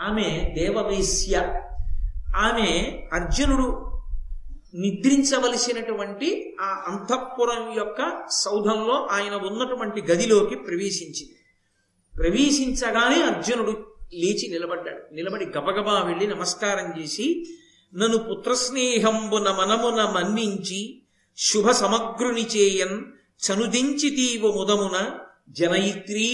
[0.00, 1.36] ఆమె దేవవేశ్య.
[2.36, 3.86] ఆమె అర్జునుడు
[4.74, 11.36] నిద్రించవలసినటువంటి ఆ అంతఃపురం యొక్క సౌధంలో ఆయన ఉన్నటువంటి గదిలోకి ప్రవేశించింది.
[12.18, 13.70] ప్రవేశించగానే అర్జునుడు
[14.14, 15.14] లేచి నిలబడ్డాడు.
[15.14, 17.56] నిలబడి గబగబా వెళ్ళి నమస్కారం చేసి
[17.94, 21.02] నన్ను పుత్రస్నేహంబున మనమున మన్నించి
[21.38, 23.04] శుభ సమగ్రుని చేయన్
[23.40, 25.10] చనుదించి తీవ ముదమున
[25.50, 26.28] జనయిత్రీ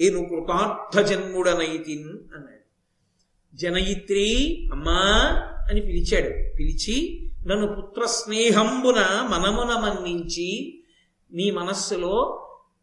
[0.00, 2.55] ఎను కృతార్థ జన్ముడనైతిన్ అన్నాడు.
[3.56, 5.02] జనయిత్రి అమ్మా
[5.70, 6.56] అని పిలిచాడు.
[6.56, 10.80] పిలిచి నన్ను పుత్ర స్నేహంబున మనమున మన్నించి
[11.32, 12.42] నీ మనస్సులో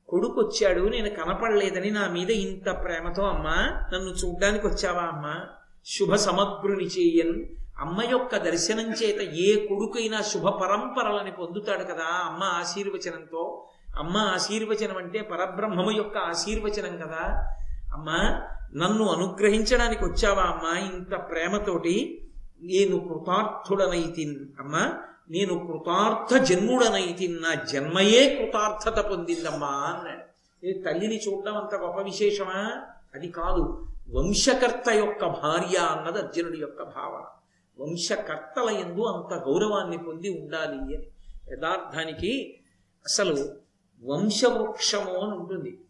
[0.09, 3.55] కొడుకొచ్చాడు నేను కనపడలేదని నా మీద ఇంత ప్రేమతో అమ్మా
[3.93, 5.35] నన్ను చూడ్డానికి వచ్చావా అమ్మా?
[5.85, 7.45] శుభ సమగ్రుని చేయన్.
[7.79, 13.65] అమ్మ యొక్క దర్శనం చేత ఏ కొడుకైనా శుభ పరంపరలని పొందుతాడు కదా అమ్మ ఆశీర్వచనంతో.
[13.97, 17.47] అమ్మ ఆశీర్వచనం అంటే పరబ్రహ్మము యొక్క ఆశీర్వచనం కదా.
[17.93, 18.41] అమ్మా
[18.75, 20.79] నన్ను అనుగ్రహించడానికి వచ్చావా అమ్మా?
[20.79, 22.27] ఇంత ప్రేమతోటి
[22.61, 24.93] నేను కృతార్థుడనైతిన్ అమ్మా
[25.29, 30.33] నేను కృతార్థ జన్ముడనైతిన్ నా జన్మయే కృతార్థత పొందిందమ్మా అన్నాడు.
[30.65, 32.81] ఇది తల్లిని చూడడం అంత గొప్ప విశేషమా?
[33.15, 37.23] అది కాదు వంశకర్త యొక్క భార్య అన్నది అర్జునుడి యొక్క భావన.
[37.83, 41.07] వంశకర్తల ఎందు అంత గౌరవాన్ని పొంది ఉండాలి అని.
[41.53, 42.57] యథార్థానికి
[43.05, 43.49] అసలు
[44.03, 45.82] వంశవృక్షము అని ఉంటుంది.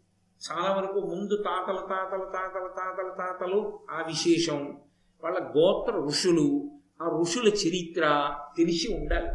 [0.51, 4.77] చాలా వరకు ముందు తాతల తాతల తాతల తాతల తాతలు ఆ విశేషం.
[5.23, 9.27] వాళ్ళ గోత్ర ఋషులు ఆ ఋషుల చరిత్ర తెలిసి ఉండాలి.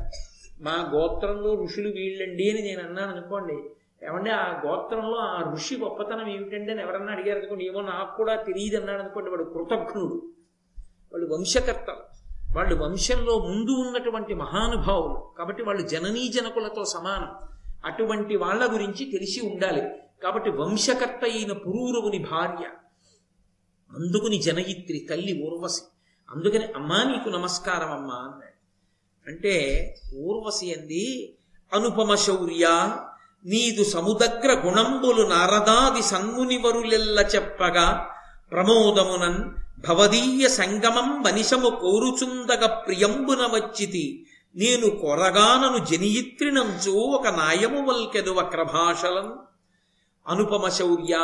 [0.63, 3.71] మా గోత్రంలో ఋషులు వీళ్ళండి అని నేను అన్నాను అనుకోండి.
[4.07, 8.77] ఏమంటే ఆ గోత్రంలో ఆ ఋషి గొప్పతనం ఏమిటంటే అని ఎవరన్నా అడిగారు అనుకోండి ఏమో నాకు కూడా తెలియదు
[8.77, 10.31] అన్నాడు అనుకోండి వాడు కృతజ్ఞుడు.
[11.13, 12.19] వాళ్ళు వంశకర్తలు.
[12.57, 15.35] వాళ్ళు వంశంలో ముందు ఉన్నటువంటి మహానుభావులు.
[15.39, 17.49] కాబట్టి వాళ్ళు జననీ జనకులతో సమానం.
[17.85, 19.91] అటువంటి వాళ్ళ గురించి తెలిసి ఉండాలి.
[20.23, 22.65] కాబట్టి వంశకర్త అయిన పురూరవుని భార్య
[23.97, 25.83] అందుకుని జనయిత్రి తల్లి ఊర్వశి.
[26.31, 28.57] అందుకని అమ్మా నీకు నమస్కారం అమ్మా అన్నాడు.
[29.27, 29.55] అంటే
[30.17, 31.35] ఊర్వశి అంది
[31.73, 32.67] అనుపమ శౌర్య
[33.45, 38.15] నీదు సముదగ్ర గుణంబులు నారదాది సన్మునివరులెల్ల చెప్పగా
[38.53, 39.41] ప్రమోదమునన్
[39.89, 49.39] భవదీయ సంగమం వనిశము కోరుచుందగ ప్రియంబున వచ్చితి నేను కొరగానను జనియిత్రినంచు ఒక నాయము వల్కెదు వక్రభాషలం
[50.29, 51.15] అనుపమ శౌర్య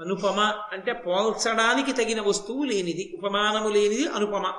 [0.00, 0.40] అనుపమ
[0.72, 4.52] అంటే పోల్చడానికి తగిన వస్తువు లేనిది ఉపమానము లేనిది అనుపమ.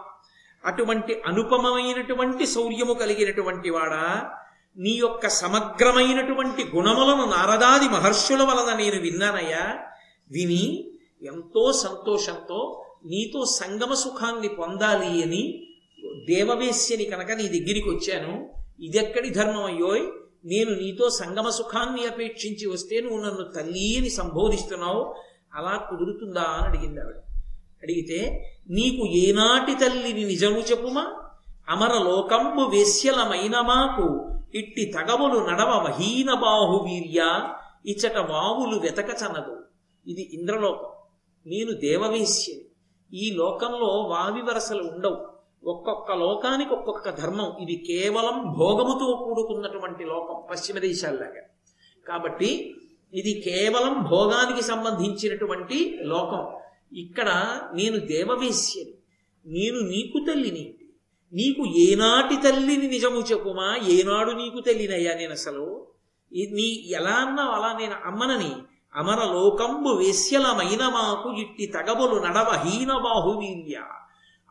[0.65, 4.31] అటువంటి అనుపమమైనటువంటి శౌర్యము కలిగినటువంటి వాడా
[4.77, 9.77] నీ యొక్క సమగ్రమైనటువంటి గుణములను నారదాది మహర్షుల వలన నేను విన్నానయ్యా.
[10.31, 10.91] విని
[11.21, 15.67] ఎంతో సంతోషంతో నీతో సంగమ సుఖాన్ని పొందాలి అని
[16.29, 18.49] దేవవేశ్యని కనుక నీ దగ్గరికి వచ్చాను.
[18.79, 20.01] ఇదెక్కడి ధర్మం అయ్యోయ్
[20.45, 25.15] నేను నీతో సంగమ సుఖాన్ని అపేక్షించి వస్తే నువ్వు నన్ను తల్లి అని సంబోధిస్తున్నావు.
[25.53, 27.15] అలా కుదురుతుందా అని అడిగింది ఆవిడ.
[27.83, 31.13] అడిగితే నీకు ఏనాటి తల్లిని నిజము చెప్పుమా?
[31.69, 37.49] అమర లోకంబు వేశ్యలమైన మాకు ఇట్టి తగవులు నడవ మహీన బాహు వీర్య
[37.85, 39.63] ఇచ్చట వావులు వెతకచనదు
[40.07, 40.87] ఇది ఇంద్రలోకం.
[41.45, 42.65] నేను దేవవేశ్యని.
[43.17, 45.32] ఈ లోకంలో వావి వరసలు ఉండవు.
[45.65, 47.57] ఒక్కొక్క లోకానికి ఒక్కొక్క ధర్మం.
[47.61, 51.43] ఇది కేవలం భోగముతో కూడుకున్నటువంటి లోకం పశ్చిమ దేశాల్లాగా.
[52.07, 52.75] కాబట్టి
[53.13, 56.47] ఇది కేవలం భోగానికి సంబంధించినటువంటి లోకం.
[56.97, 57.29] ఇక్కడ
[57.73, 58.93] నేను దేవవేశ్యని
[59.45, 60.75] నేను నీకు తల్లిని.
[61.33, 63.77] నీకు ఏనాటి తల్లిని నిజము చెప్పుమా?
[63.87, 65.87] ఏనాడు నీకు తల్లినయ్యా నేను అసలు?
[66.31, 67.51] నీ ఎలా అన్నావు?
[67.51, 68.53] అలా నేను అమ్మనని.
[68.95, 73.81] అమర లోకంబు వేశ్యలమైన మాకు ఇట్టి తగబులు నడవ హీన బాహువీర్య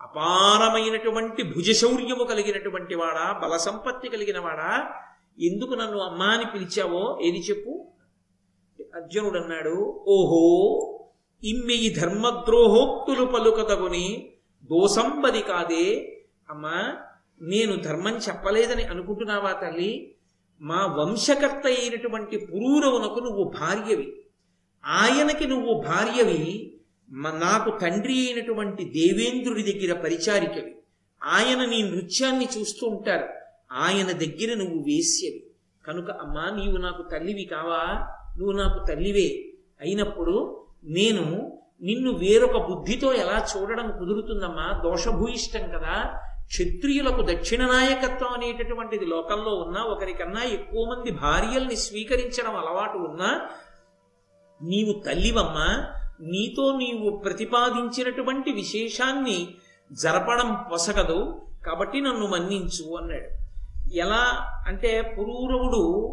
[0.02, 4.90] అపారమైనటువంటి భుజశౌర్యము కలిగినటువంటి వాడా బల సంపత్తి కలిగిన వాడా?
[5.40, 7.86] ఎందుకు నన్ను అమ్మా అని పిలిచావో ఏది చెప్పు?
[8.94, 10.44] అర్జునుడు అన్నాడు ఓహో
[11.44, 14.32] ఇమ్మెయి ధర్మద్రోహోక్తులు పలుకతగుని
[14.64, 16.18] దోసంబది కాదే.
[16.50, 16.96] అమ్మా
[17.42, 20.14] నేను ధర్మం చెప్పలేదని అనుకుంటున్నావా తల్లి?
[20.60, 24.22] మా వంశకర్త అయినటువంటి పురూరవునకు నువ్వు భార్యవి.
[24.84, 26.78] ఆయనకి నువ్వు భార్యవి.
[27.12, 30.76] నాకు తండ్రి అయినటువంటి దేవేంద్రుడి దగ్గర పరిచారికవి.
[31.24, 33.28] ఆయన నీ నృత్యాన్ని చూస్తూ ఉంటారు.
[33.72, 35.46] ఆయన దగ్గర నువ్వు వేశ్యవి.
[35.86, 38.06] కనుక అమ్మా నీవు నాకు తల్లివి కావా?
[38.38, 39.52] నువ్వు నాకు తల్లివే.
[39.80, 44.80] అయినప్పుడు నేను నిన్ను వేరొక బుద్ధితో ఎలా చూడడం కుదురుతుందమ్మా?
[44.84, 46.18] దోషభూయిష్టం కదా.
[46.46, 53.48] క్షత్రియులకు దక్షిణ నాయకత్వం అనేటటువంటిది లోకంలో ఉన్నా ఒకరికన్నా ఎక్కువ మంది భార్యల్ని స్వీకరించడం అలవాటు ఉన్నా
[54.62, 59.48] నీవు తల్లివమ్మా నీతో నీవు ప్రతిపాదించినటువంటి విశేషాన్ని
[59.92, 63.42] జరపడం పొసగదు కాబట్టి నన్ను మన్నించు అన్నాడు.
[63.94, 66.08] ఎలా అంటే పురూరవుడు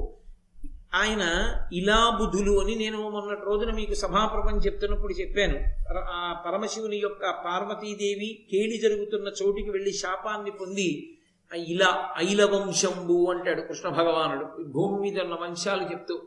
[0.95, 5.53] ఆయన ఇలా బుధులు అని నేను మొన్నటి రోజున మీకు సభాప్రభం చెప్తున్నప్పుడు చెప్పాను.
[5.89, 11.17] పర- ఆ పరమశివుని యొక్క పార్వతీదేవి కేలి జరుగుతున్న చోటికి వెళ్ళి శాపాన్ని పొంది
[11.55, 14.63] ఇలా ఐల వంశంబు అంటాడు కృష్ణ భగవానుడు.
[14.63, 16.21] భూమి మీద ఉన్న వంశాలు చెప్తూ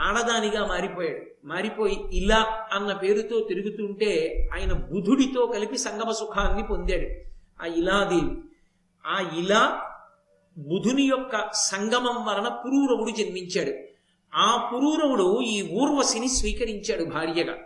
[0.00, 1.46] ఆడదానిగా మారిపోయాడు.
[1.46, 7.30] మారిపోయి ఇలా అన్న పేరుతో తిరుగుతుంటే ఆయన బుధుడితో కలిపి సంగమ సుఖాన్ని పొందాడు.
[7.62, 8.36] ఆ ఇలాదేవి.
[9.06, 9.90] ఆ ఇలా
[10.58, 13.72] బుధుని యొక్క సంగమం వలన పురూరవుడు జన్మించాడు.
[14.34, 17.56] ఆ పురూరవుడు ఈ ఊర్వశిని స్వీకరించాడు భార్యగా.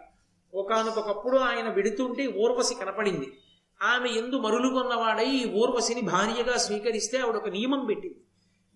[0.54, 3.32] ఒకనకొకప్పుడు ఆయన వెడుతుంటే ఊర్వశి కనపడింది.
[3.82, 8.20] ఆమె ఎందు మరులుగొన్నవాడై ఈ ఊర్వశిని భార్యగా స్వీకరిస్తే ఆవిడ ఒక నియమం పెట్టింది.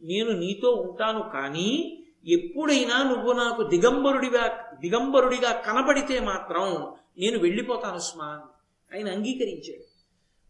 [0.02, 8.40] నేను నీతో ఉంటాను కానీ ఎప్పుడైనా నువ్వు నాకు దిగంబరుడిగా దిగంబరుడిగా కనబడితే మాత్రం నేను వెళ్ళిపోతాను స్మా
[8.94, 9.98] ఆయన అంగీకరించాడు.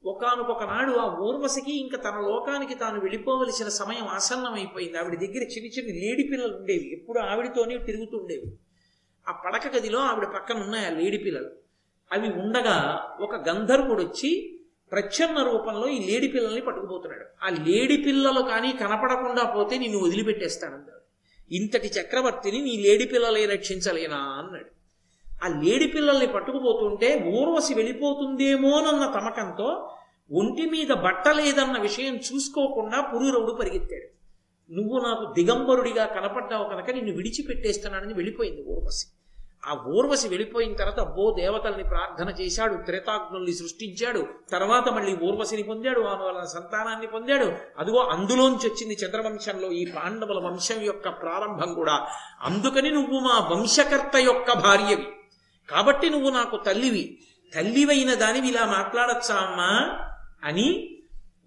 [0.08, 4.98] ఒకానొక నాడు ఆ ఊర్వశకి ఇంకా తన లోకానికి తాను వెళ్ళిపోవలసిన సమయం ఆసన్నమైపోయింది.
[4.98, 6.92] ఆవిడ దగ్గర చిన్న చిన్న లేడి పిల్లలు ఉండేవి.
[6.92, 8.58] ఎప్పుడు ఆవిడతోనే తిరుగుతూ ఉండేవి.
[9.28, 11.50] ఆ పడక గదిలో ఆవిడ పక్కన ఉన్నాయి ఆ లేడి పిల్లలు.
[12.12, 14.60] అవి ఉండగా ఒక గంధర్వుడు వచ్చి
[14.92, 17.24] ప్రచ్ఛన్న రూపంలో ఈ లేడి పిల్లల్ని పట్టుకుపోతున్నాడు.
[17.44, 20.97] ఆ లేడి పిల్లలు కానీ కనపడకుండా పోతే నిన్ను వదిలిపెట్టేస్తానన్నాడు
[21.52, 24.70] ఇంతటి చక్రవర్తిని నీ లేడి పిల్లలే రక్షించలేనా అన్నాడు.
[25.44, 29.94] ఆ లేడి పిల్లల్ని పట్టుకుపోతుంటే ఊర్వశి వెళ్ళిపోతుందేమోనన్న తమకంతో
[30.32, 34.18] ఒంటి మీద బట్ట లేదన్న విషయం చూసుకోకుండా పురూరవుడు పరిగెత్తాడు.
[34.72, 39.17] నువ్వు నాకు దిగంబరుడిగా కనపడ్డావు కనుక నిన్ను విడిచిపెట్టేస్తున్నానని వెళ్ళిపోయింది ఊర్వశి.
[39.66, 46.24] ఆ ఊర్వశి వెళ్ళిపోయిన తర్వాత అబ్బో దేవతల్ని ప్రార్థన చేశాడు త్రేతాగ్నుల్ని సృష్టించాడు తర్వాత మళ్ళీ ఊర్వశిని పొందాడు ఆమె
[46.24, 47.52] వలన సంతానాన్ని పొందాడు.
[47.78, 52.06] అదిగో అందులోంచి వచ్చింది చంద్రవంశంలో ఈ పాండవుల వంశం యొక్క ప్రారంభం కూడా.
[52.42, 55.06] అందుకని నువ్వు మా వంశకర్త యొక్క భార్యవి.
[55.70, 57.18] కాబట్టి నువ్వు నాకు తల్లివి.
[57.54, 59.98] తల్లివైన దానివి ఇలా మాట్లాడచ్చా అమ్మా?
[60.44, 60.94] అని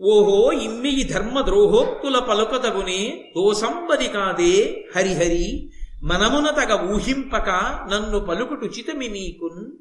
[0.02, 5.72] ఓహో ఇమ్మి ధర్మ ద్రోహోక్తుల పలుకదగునే దోసంబది కాదే హరిహరి
[6.04, 7.50] మనమున తగ ఊహింపక
[7.92, 9.72] నన్ను పలుకుటు చితమి నీకున్.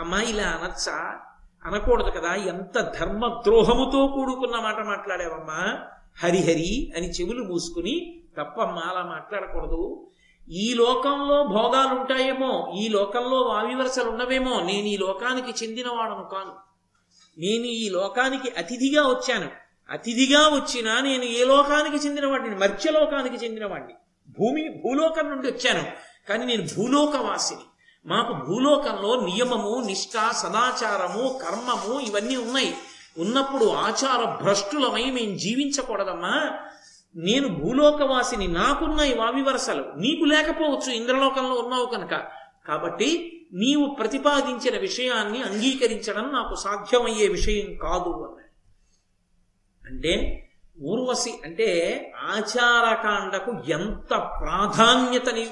[0.00, 1.16] అమ్మా ఇలా అనొచ్చా?
[1.64, 5.78] అనకూడదు కదా ఎంత ధర్మద్రోహముతో కూడుకున్న మాట మాట్లాడావమ్మా?
[6.22, 10.06] హరిహరి అని చెవులు మూసుకుని తప్పమ్మా అలా మాట్లాడకూడదు.
[10.50, 16.52] ఈ లోకంలో భోగాలుంటాయేమో ఈ లోకంలో వావివరసలు ఉన్నవేమో నేను ఈ లోకానికి చెందినవాడను కాను.
[17.40, 19.50] నేను ఈ లోకానికి అతిథిగా వచ్చాను.
[19.90, 22.56] అతిథిగా వచ్చినా నేను ఏ లోకానికి చెందినవాడిని?
[22.56, 23.94] మర్త్యలోకానికి చెందినవాడిని.
[24.28, 25.84] భూమి భూలోకం నుండి వచ్చాను.
[26.28, 27.60] కానీ నేను భూలోకవాసిని.
[28.06, 32.74] మాకు భూలోకంలో నియమము నిష్ఠ సదాచారము కర్మము ఇవన్నీ ఉన్నాయి.
[33.18, 36.58] ఉన్నప్పుడు ఆచార భ్రష్టులమై మేము జీవించకూడదమ్మా.
[37.16, 38.46] నేను భూలోకవాసిని.
[38.46, 39.84] నాకున్నాయి వావివరసలు.
[39.96, 40.92] నీకు లేకపోవచ్చు.
[40.92, 42.24] ఇంద్రలోకంలో ఉన్నావు కనుక.
[42.66, 48.46] కాబట్టి నీవు ప్రతిపాదించిన విషయాన్ని అంగీకరించడం నాకు సాధ్యమయ్యే విషయం కాదు అన్నాడు.
[49.90, 50.42] అంటే
[50.82, 51.68] ఊర్వశి అంటే
[52.18, 55.46] ఆచారకాండకు ఎంత ప్రాధాన్యతని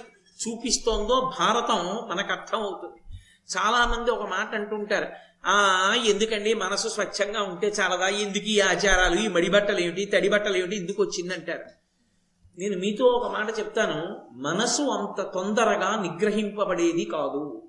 [0.48, 3.00] చూపిస్తోందో భారతం మనకు అర్థమవుతుంది.
[3.56, 5.06] చాలా మంది ఒక మాట అంటుంటారు
[5.46, 8.08] ఆ ఎందుకండి మనసు స్వచ్ఛంగా ఉంటే చాలదా?
[8.08, 11.64] ఎందుకు ఈ ఆచారాలు ఈ మడి బట్టలు ఏమిటి తడి బట్టలు ఏమిటి ఎందుకు వచ్చిందంటారు?
[12.58, 17.62] నేను మీతో ఒక మాట చెప్తాను మనసు అంత తొందరగా నిగ్రహింపబడేది కాదు.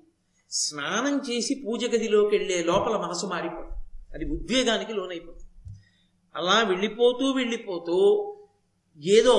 [0.50, 4.04] స్నానం చేసి పూజ గదిలోకి వెళ్ళే లోపల మనసు మారిపోతుంది.
[4.14, 5.45] అది ఉద్వేగానికి లోనైపోతుంది.
[6.36, 7.96] అలా వెళ్ళిపోతూ వెళ్ళిపోతూ
[9.04, 9.38] ఏదో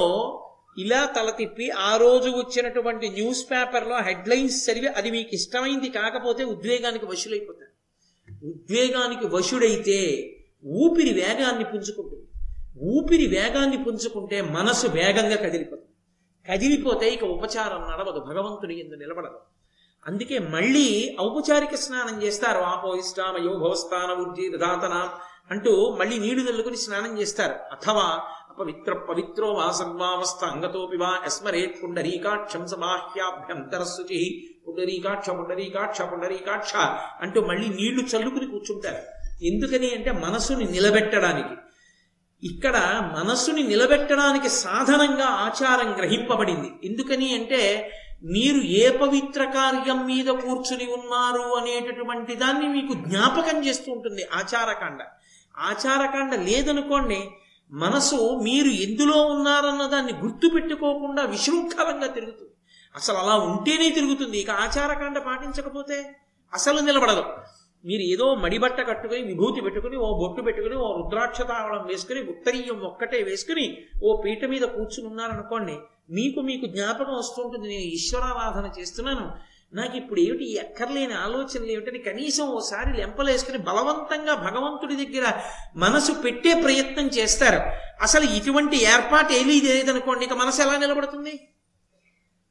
[0.77, 7.05] ఇలా తల తిప్పి ఆ రోజు వచ్చినటువంటి న్యూస్ పేపర్లో హెడ్లైన్స్ చదివి అది మీకు ఇష్టమైంది కాకపోతే ఉద్వేగానికి
[7.05, 7.77] వశులైపోతారు.
[8.45, 10.29] ఉద్వేగానికి వశుడైతే
[10.65, 12.23] ఊపిరి వేగాన్ని పుంజుకుంటుంది.
[12.83, 15.87] ఊపిరి వేగాన్ని పుంజుకుంటే మనసు వేగంగా కదిలిపోతుంది.
[16.51, 19.39] కదిలిపోతే ఇక ఉపచారం నడవదు భగవంతుని ఎందు నిలబడదు.
[20.07, 22.59] అందుకే మళ్ళీ ఔపచారిక స్నానం చేస్తారు.
[22.59, 25.09] ఆపోయిష్టామయో భవస్థాన ఉజ్జి దాతన
[25.51, 27.53] అంటూ మళ్ళీ నీళ్ళు చల్లుకుని స్నానం చేస్తారు.
[27.53, 34.49] అథవా అపవిత్ర పవిత్రో వా సర్వావస్థ అంగతోపి వా ఎస్మరేత్ పుండరీకాక్షం సమాహ్యాభ్యంతరస్సుచి.
[34.67, 36.75] పుండరీకాక్ష పుండరీకాక్ష పుండరీకాక్ష
[37.21, 39.17] అంటూ మళ్ళీ నీళ్ళు చల్లుకుని కూర్చుంటారు.
[39.45, 41.55] ఎందుకని అంటే మనసుని నిలబెట్టడానికి.
[42.43, 42.77] ఇక్కడ
[43.17, 46.71] మనస్సుని నిలబెట్టడానికి సాధనంగా ఆచారం గ్రహింపబడింది.
[46.83, 47.91] ఎందుకని అంటే
[48.23, 54.99] మీరు ఏ పవిత్ర కార్యం మీద కూర్చుని ఉన్నారు అనేటటువంటి దాన్ని మీకు జ్ఞాపకం చేస్తూ ఉంటుంది ఆచారకాండ.
[55.57, 57.19] ఆచారకాండ లేదనుకోండి
[57.71, 62.53] మనసు మీరు ఎందులో ఉన్నారన్న దాన్ని గుర్తు పెట్టుకోకుండా విశృంఖలంగా తిరుగుతుంది.
[62.95, 64.37] అసలు అలా ఉంటేనే తిరుగుతుంది.
[64.39, 65.97] ఇక ఆచారకాండ పాటించకపోతే
[66.53, 67.23] అసలు నిలబడదు.
[67.83, 73.23] మీరు ఏదో మడిబట్ట కట్టుకుని విభూతి పెట్టుకుని ఓ బొట్టు పెట్టుకుని ఓ రుద్రాక్ష తావళం వేసుకుని ఉత్తరీయం ఒక్కటే
[73.23, 73.65] వేసుకుని
[74.03, 75.75] ఓ పీట మీద కూర్చుని ఉన్నారనుకోండి
[76.11, 79.25] మీకు మీకు జ్ఞాపకం వస్తుంటుంది నేను ఈశ్వరారాధన చేస్తున్నాను
[79.73, 85.33] నాకు ఇప్పుడు ఏమిటి ఎక్కర్లేని ఆలోచనలు ఏమిటని కనీసం ఓసారి లెంపలేసుకుని బలవంతంగా భగవంతుడి దగ్గర
[85.75, 87.59] మనసు పెట్టే ప్రయత్నం చేస్తారు.
[88.01, 91.49] అసలు ఇటువంటి ఏర్పాటు ఏమీ లేదనుకోండి ఇక మనసు ఎలా నిలబడుతుంది?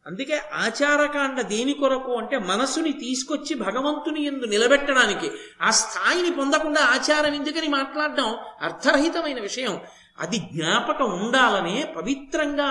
[0.06, 5.30] అందుకే ఆచారకాండ దేని కొరకు అంటే మనసుని తీసుకొచ్చి భగవంతుని ఎందు నిలబెట్టడానికి.
[5.62, 9.80] ఆ స్థాయిని పొందకుండా ఆచారం ఎందుకని మాట్లాడడం అర్థరహితమైన విషయం.
[10.18, 12.66] అది జ్ఞాపకం ఉండాలనే పవిత్రంగా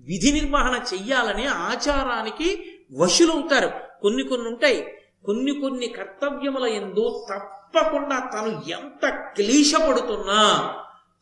[0.00, 3.70] విధి నిర్వహణ చెయ్యాలనే ఆచారానికి వశులవుతారు
[4.02, 4.94] కొన్ని కొన్ని ఉంటాయి.
[5.24, 10.74] కొన్ని కొన్ని కర్తవ్యముల ఎందు తప్పకుండా తను ఎంత క్లీశపడుతున్నా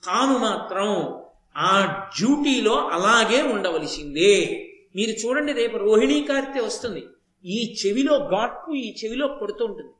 [0.04, 1.20] తాను మాత్రం
[1.56, 4.66] ఆ డ్యూటీలో అలాగే ఉండవలసిందే.
[4.96, 7.06] మీరు చూడండి రేపు రోహిణీ కార్తె వస్తుంది.
[7.44, 9.90] ఈ చెవిలో గాట్పు ఈ చెవిలో కొడుతూ ఉంటుంది.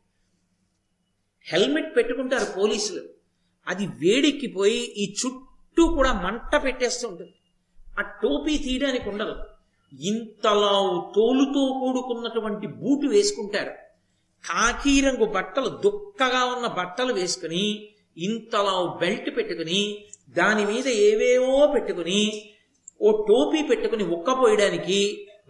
[1.45, 3.01] హెల్మెట్ పెట్టుకుంటారు పోలీసులు.
[3.67, 7.35] అది వేడెక్కిపోయి ఈ చుట్టూ కూడా మంట పెట్టేస్తూ ఉంటుంది.
[7.99, 9.35] ఆ టోపీ తీయడానికి ఉండదు.
[9.93, 13.75] ఇంతలావు తోలుతో కూడుకున్నటువంటి బూటు వేసుకుంటారు
[14.45, 17.65] కాకి రంగు బట్టలు దుక్కగా ఉన్న బట్టలు వేసుకుని
[18.23, 19.81] ఇంతలావు బెల్ట్ పెట్టుకుని
[20.37, 22.23] దాని మీద ఏవేవో పెట్టుకుని
[23.01, 25.01] ఓ టోపీ పెట్టుకుని ఉక్కపోయడానికి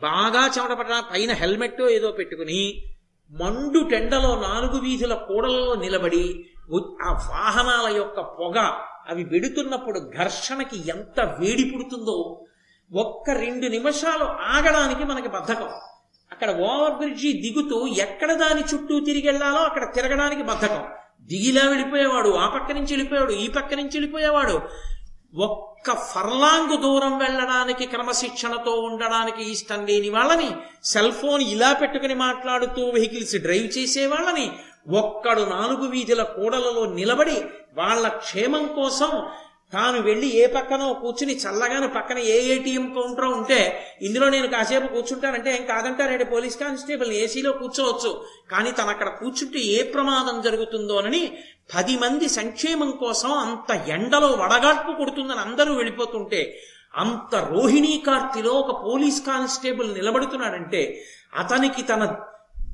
[0.02, 2.62] బాగా చెమటపడ పైన హెల్మెట్ ఏదో పెట్టుకుని
[3.32, 6.26] మండు టెండలో నాలుగు వీధుల కూడలలో నిలబడి
[7.00, 8.58] ఆ వాహనాల యొక్క పొగ
[9.08, 12.16] అవి వెడుతున్నప్పుడు ఘర్షణకి ఎంత వేడి పుడుతుందో
[12.92, 15.68] ఒక్క రెండు నిమిషాలు ఆగడానికి మనకి బద్ధకం.
[16.32, 20.84] అక్కడ ఓవర్ బ్రిడ్జి దిగుతూ ఎక్కడ దాని చుట్టూ తిరిగి వెళ్ళాలో అక్కడ తిరగడానికి బద్ధకం.
[21.22, 24.60] దిగిలా వెళ్ళిపోయేవాడు ఆ పక్క నుంచి వెళ్ళిపోయాడు ఈ పక్క నుంచి వెళ్ళిపోయేవాడు.
[25.38, 30.50] ఒక్క ఫర్లాంగ్ దూరం వెళ్ళడానికి క్రమశిక్షణతో ఉండడానికి ఇష్టం లేని వాళ్ళని
[30.84, 34.50] సెల్ ఫోన్ ఇలా పెట్టుకుని మాట్లాడుతూ వెహికల్స్ డ్రైవ్ చేసే వాళ్ళని
[34.90, 39.22] ఒక్కడు నాలుగు వీధుల కూడలలో నిలబడి వాళ్ళ క్షేమం కోసం
[39.76, 43.58] తాను వెళ్ళి ఏ పక్కనో కూర్చుని చల్లగానే పక్కన ఏ ఏటీఎం కౌంటర్ ఉంటే
[44.02, 48.10] ఇందులో నేను కాసేపు కూర్చుంటానంటే ఏం కాదంటారండి పోలీస్ కానిస్టేబుల్ ఏసీలో కూర్చోవచ్చు.
[48.50, 51.22] కానీ తను అక్కడ కూర్చుంటే ఏ ప్రమాదం జరుగుతుందోనని
[51.76, 56.40] పది మంది సంక్షేమం కోసం అంత ఎండలో వడగాడ్పు కొడుతుందని అందరూ వెళ్ళిపోతుంటే
[56.94, 60.82] అంత రోహిణీ కార్తిలో ఒక పోలీస్ కానిస్టేబుల్ నిలబడుతున్నాడంటే
[61.38, 62.02] అతనికి తన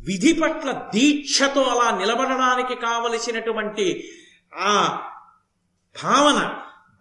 [0.05, 3.87] విధి పట్ల దీక్షతో అలా నిలబడడానికి కావలసినటువంటి
[4.67, 4.75] ఆ
[5.97, 6.39] భావన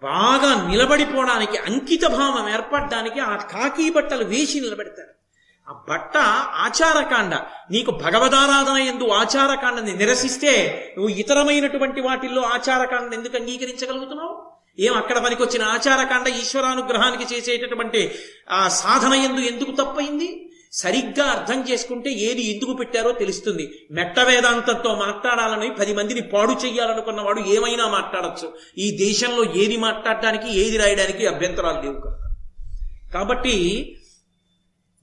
[0.04, 5.12] బాగా నిలబడిపోవడానికి అంకిత భావం ఏర్పడడానికి ఆ కాకి బట్టలు వేసి నిలబెడతారు.
[5.68, 6.18] ఆ బట్ట
[6.54, 7.34] ఆచారకాండ.
[7.72, 10.54] నీకు భగవదారాధన ఎందు ఆచారకాండని నిరసిస్తే
[10.98, 14.52] నువ్వు ఇతరమైనటువంటి వాటిల్లో ఆచారకాండను ఎందుకు అంగీకరించగలుగుతున్నావు?
[14.80, 18.16] ఏం అక్కడ పనికొచ్చిన ఆచారకాండ ఈశ్వరానుగ్రహానికి చేసేటటువంటి
[18.52, 23.88] ఆ సాధన ఎందు ఎందుకు తప్పయింది సరిగ్గా అర్థం చేసుకుంటే ఏది ఎందుకు పెట్టారో తెలుస్తుంది.
[23.92, 28.54] మెట్ట వేదాంతంతో మాట్లాడాలని పది మందిని పాడు చెయ్యాలనుకున్నవాడు ఏమైనా మాట్లాడచ్చు.
[28.78, 32.36] ఈ దేశంలో ఏది మాట్లాడడానికి ఏది రాయడానికి అభ్యంతరాలు లేవు కదా.
[33.14, 33.96] కాబట్టి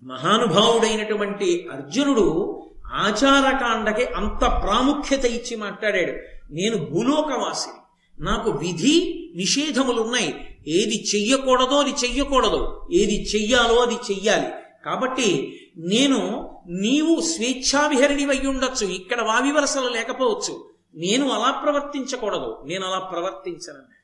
[0.03, 2.55] మహానుభావుడైనటువంటి అర్జునుడు
[2.87, 6.13] ఆచారకాండకి అంత ప్రాముఖ్యత ఇచ్చి మాట్లాడాడు.
[6.53, 7.79] నేను భూలోకవాసిని.
[8.25, 12.89] నాకు విధి నిషేధములు ఉన్నాయి ఏది చెయ్యకూడదో అది చెయ్యకూడదు.
[12.93, 14.47] ఏది చెయ్యాలో అది చెయ్యాలి.
[14.89, 20.69] కాబట్టి నేను నీవు స్వేచ్ఛావిహరిణి అయి ఉండొచ్చు ఇక్కడ వావివరసలు లేకపోవచ్చు.
[20.95, 22.63] నేను అలా ప్రవర్తించకూడదు.
[22.67, 23.99] నేను అలా ప్రవర్తించనన్నాడు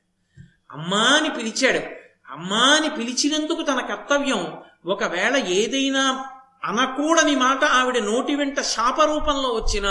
[0.72, 1.78] అమ్మా అని పిలిచాడు.
[2.32, 4.46] అమ్మా అని పిలిచినందుకు తన కర్తవ్యం
[4.86, 6.24] ఒకవేళ ఏదైనా
[6.64, 9.86] అనకూడని మాట ఆవిడ నోటి వెంట శాపరూపంలో వచ్చిన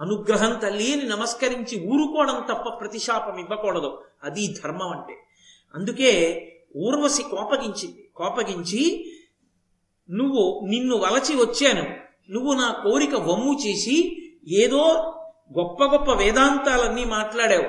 [0.00, 4.02] అనుగ్రహం తల్లి అని నమస్కరించి ఊరుకోవడం తప్ప ప్రతిశాపం ఇవ్వకూడదు.
[4.24, 5.26] అది ధర్మం అంటే.
[5.74, 6.46] అందుకే
[6.76, 8.10] ఊర్వశి కోపగించింది.
[8.16, 9.12] కోపగించి
[10.10, 11.84] నువ్వు నిన్ను వలచి వచ్చాను.
[12.30, 13.96] నువ్వు నా కోరిక వమ్ము చేసి
[14.48, 14.82] ఏదో
[15.58, 17.68] గొప్ప గొప్ప వేదాంతాలన్నీ మాట్లాడావు.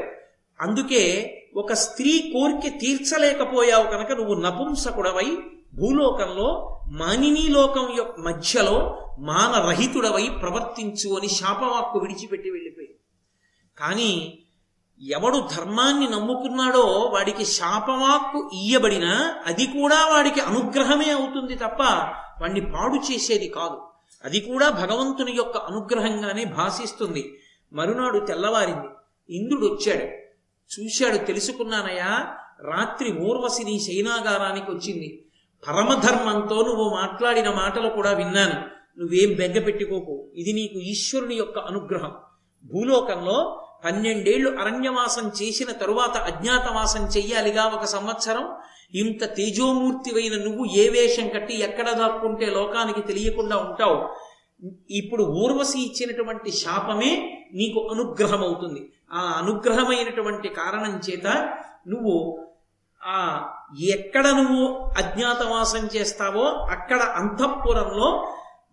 [0.61, 5.37] అందుకే ఒక స్త్రీ కోరిక తీర్చలేకపోయావు కనుక నువ్వు నపుంసకుడవై
[5.75, 12.95] భూలోకంలో మానినీ లోకం యొక్క మధ్యలో మానరహితుడవై ప్రవర్తించు అని శాపవాక్కు విడిచిపెట్టి వెళ్ళిపోయి
[13.77, 14.43] కానీ
[15.01, 21.81] ఎవడు ధర్మాన్ని నమ్ముకున్నాడో వాడికి శాపవాక్కు ఇయ్యబడినా అది కూడా వాడికి అనుగ్రహమే అవుతుంది తప్ప
[22.41, 23.81] వాణ్ణి పాడు చేసేది కాదు.
[24.23, 27.39] అది కూడా భగవంతుని యొక్క అనుగ్రహంగానే భాషిస్తుంది.
[27.73, 28.87] మరునాడు తెల్లవారింది.
[29.37, 30.05] ఇంద్రుడు వచ్చాడు.
[30.79, 35.25] చూశాడు తెలుసుకున్నానయ్యా రాత్రి ఊర్వశి నీ శైనాగారానికి వచ్చింది.
[35.67, 38.63] పరమధర్మంతో నువ్వు మాట్లాడిన మాటలు కూడా విన్నాను.
[38.99, 42.11] నువ్వేం బెగ్గ పెట్టుకోకు ఇది నీకు ఈశ్వరుని యొక్క అనుగ్రహం.
[42.63, 48.45] భూలోకంలో పన్నెండేళ్ళు అరణ్యవాసం చేసిన తరువాత అజ్ఞాతవాసం చెయ్యాలిగా ఒక సంవత్సరం.
[48.93, 54.09] ఇంత తేజోమూర్తివైన నువ్వు ఏ వేషం కట్టి ఎక్కడ దాక్కుంటే లోకానికి తెలియకుండా ఉంటావు?
[54.89, 57.11] ఇప్పుడు ఊర్వశి ఇచ్చినటువంటి శాపమే
[57.53, 58.81] నీకు అనుగ్రహం అవుతుంది
[59.13, 61.27] ఆ అనుగ్రహమైనటువంటి కారణం చేత
[61.87, 62.15] నువ్వు
[63.01, 63.17] ఆ
[63.89, 64.65] ఎక్కడ నువ్వు
[64.97, 68.09] అజ్ఞాతవాసం చేస్తావో అక్కడ అంతఃపురంలో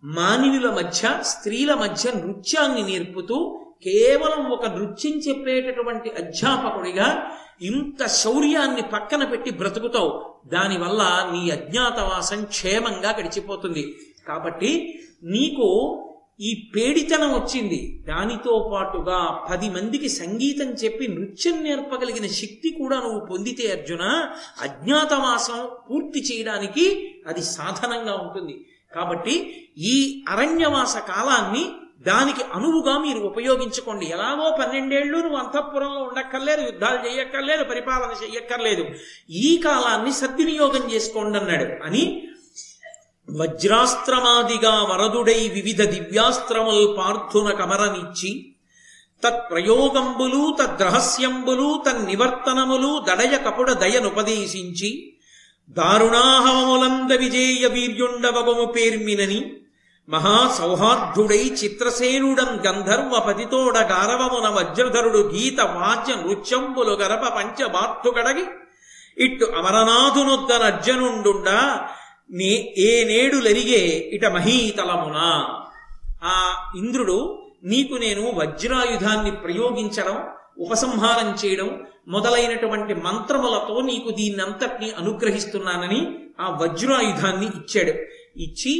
[0.03, 3.37] మానవుల మధ్య స్త్రీల మధ్య నృత్యాన్ని నేర్పుతూ
[3.83, 7.31] కేవలం ఒక నృత్యం చెప్పేటటువంటి అధ్యాపకుడిగా
[7.61, 13.95] ఇంత శౌర్యాన్ని పక్కన పెట్టి బ్రతుకుతావు దానివల్ల నీ అజ్ఞాతవాసం క్షేమంగా గడిచిపోతుంది.
[14.27, 15.67] కాబట్టి నీకు
[16.41, 18.05] ఈ పేడితనం వచ్చింది.
[18.07, 24.31] దానితో పాటుగా పది మందికి సంగీతం చెప్పి నృత్యం నేర్పగలిగిన శక్తి కూడా నువ్వు పొందితే అర్జున
[24.61, 28.65] అజ్ఞాతవాసం పూర్తి చేయడానికి అది సాధనంగా ఉంటుంది.
[28.95, 31.69] కాబట్టి ఈ అరణ్యవాస కాలాన్ని
[32.07, 34.05] దానికి అనువుగా మీరు ఉపయోగించుకోండి.
[34.05, 38.85] ఎలాగో పన్నెండేళ్ళు నువ్వు అంతఃపురంలో ఉండక్కర్లేదు యుద్ధాలు చేయక్కర్లేదు పరిపాలన చేయక్కర్లేదు.
[39.29, 41.83] ఈ కాలాన్ని సద్వినియోగం చేసుకోండి అన్నాడు.
[41.83, 42.23] అని
[43.29, 48.53] వజ్రాస్త్రమాదిగా వరదుడై వివిధ దివ్యాస్త్రముల్ పార్థున కమరనిచ్చి
[49.23, 55.13] తత్ప్రయోగంబులు తద్రహస్యంబులు తన్నివర్తనములు దడయ కపుడ దయనుపదేశించి
[55.69, 59.55] దారుణాహవములంద విజేయ వీర్యుండవగము పేర్మినని
[60.09, 68.13] మహాసౌహార్ధుడై చిత్రసేనుడం గంధర్వ పతితోడ గారవమున వజ్రధరుడు గీత వాద్య నృత్యంబులు గరప పంచబార్తు
[69.17, 71.87] ఇట్టు అమరనాథునొద్దన నర్జనుండుండా
[72.31, 75.17] నే ఏ నేడులరిగే ఇట మహీతలమున.
[76.23, 76.35] ఆ
[76.77, 80.23] ఇంద్రుడు నీకు నేను వజ్రాయుధాన్ని ప్రయోగించడం
[80.57, 86.01] ఉపసంహారం చేయడం మొదలైనటువంటి మంత్రములతో నీకు దీన్నంతటినీ అనుగ్రహిస్తున్నానని
[86.39, 87.93] ఆ వజ్రాయుధాన్ని ఇచ్చాడు.
[88.41, 88.73] ఇచ్చి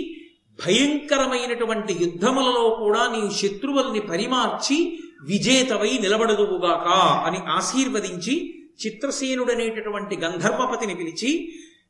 [0.60, 4.78] భయంకరమైనటువంటి యుద్ధములలో కూడా నీ శత్రువుల్ని పరిమార్చి
[5.24, 6.88] విజేతవై నిలబడదువుగాక
[7.28, 8.36] అని ఆశీర్వదించి
[8.84, 11.32] చిత్రసేనుడనేటటువంటి గంధర్వపతిని పిలిచి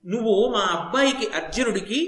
[0.05, 1.99] నువ్వు మా అబ్బాయికి అర్జునుడికి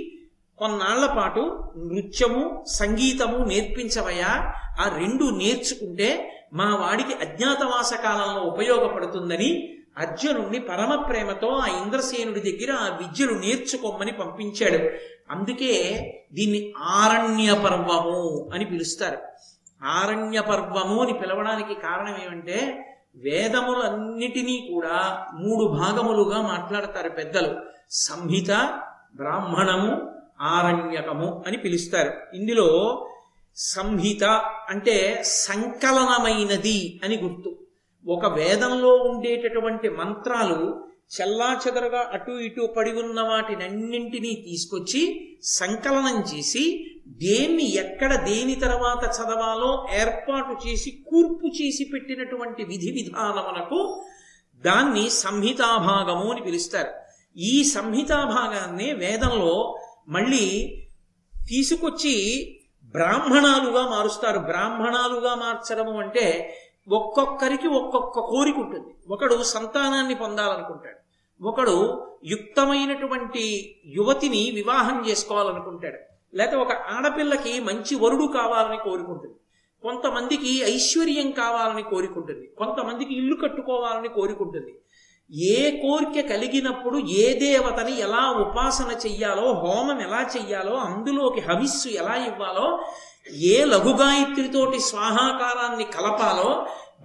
[0.59, 1.43] కొన్నాళ్ళ పాటు
[1.85, 2.41] నృత్యము
[2.71, 4.31] సంగీతము నేర్పించవయా
[4.79, 6.09] ఆ రెండు నేర్చుకుంటే
[6.53, 9.49] మా వాడికి అజ్ఞాతవాస కాలంలో ఉపయోగపడుతుందని
[9.97, 14.89] అర్జునుణ్ణి పరమ ప్రేమతో ఆ ఇంద్రసేనుడి దగ్గర ఆ విద్యను నేర్చుకోమని పంపించాడు.
[15.31, 15.99] అందుకే
[16.33, 19.17] దీన్ని ఆరణ్య పర్వము అని పిలుస్తారు.
[19.83, 27.55] ఆరణ్య పర్వము అని పిలవడానికి కారణం ఏమంటే వేదములన్నిటినీ కూడా మూడు భాగములుగా మాట్లాడతారు పెద్దలు.
[27.91, 28.79] సంహిత
[29.15, 32.13] బ్రాహ్మణము ఆరణ్యకము అని పిలుస్తారు.
[32.33, 32.67] ఇందులో
[33.55, 34.23] సంహిత
[34.69, 37.60] అంటే సంకలనమైనది అని గుర్తు.
[38.07, 40.85] ఒక వేదంలో ఉండేటటువంటి మంత్రాలు
[41.21, 50.67] చెల్లాచెదరగా అటు ఇటు పడి ఉన్న వాటినన్నింటినీ తీసుకొచ్చి సంకలనం చేసి దేన్ని ఎక్కడ దేని తర్వాత చదవాలో ఏర్పాటు
[50.67, 54.05] చేసి కూర్పు చేసి పెట్టినటువంటి విధి విధానమునకు
[54.65, 56.89] దాన్ని సంహితాభాగము అని పిలుస్తారు.
[57.37, 60.75] ఈ సంహితాభాగాన్ని వేదంలో మళ్ళీ
[61.49, 62.15] తీసుకొచ్చి
[62.85, 64.39] బ్రాహ్మణాలుగా మారుస్తారు.
[64.39, 68.95] బ్రాహ్మణాలుగా మార్చడము అంటే ఒక్కొక్కరికి ఒక్కొక్క కోరిక ఉంటుంది.
[69.09, 71.01] ఒకడు సంతానాన్ని పొందాలనుకుంటాడు.
[71.43, 75.97] ఒకడు యుక్తమైనటువంటి యువతిని వివాహం చేసుకోవాలనుకుంటాడు.
[76.37, 79.35] లేకపోతే ఒక ఆడపిల్లకి మంచి వరుడు కావాలని కోరుకుంటుంది.
[79.81, 82.51] కొంతమందికి ఐశ్వర్యం కావాలని కోరుకుంటుంది.
[82.57, 84.75] కొంతమందికి ఇల్లు కట్టుకోవాలని కోరుకుంటుంది.
[85.31, 92.67] ఏ కోరిక కలిగినప్పుడు ఏ దేవతని ఎలా ఉపాసన చెయ్యాలో హోమం ఎలా చెయ్యాలో అందులోకి హవిస్సు ఎలా ఇవ్వాలో
[93.47, 96.49] ఏ లఘుగాయత్రితోటి స్వాహాకారాన్ని కలపాలో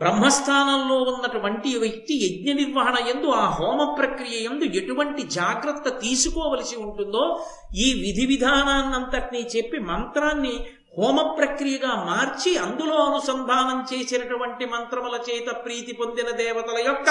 [0.00, 7.22] బ్రహ్మస్థానంలో ఉన్నటువంటి వ్యక్తి యజ్ఞ నిర్వహణ ఎందు ఆ హోమ ప్రక్రియ ఎందు ఎటువంటి జాగ్రత్త తీసుకోవలసి ఉంటుందో
[7.76, 10.54] ఈ విధి విధానాన్నంతటినీ చెప్పి మంత్రాన్ని
[10.96, 17.08] హోమ ప్రక్రియగా మార్చి అందులో అనుసంధానం చేసినటువంటి మంత్రముల చేత ప్రీతి పొందిన దేవతల యొక్క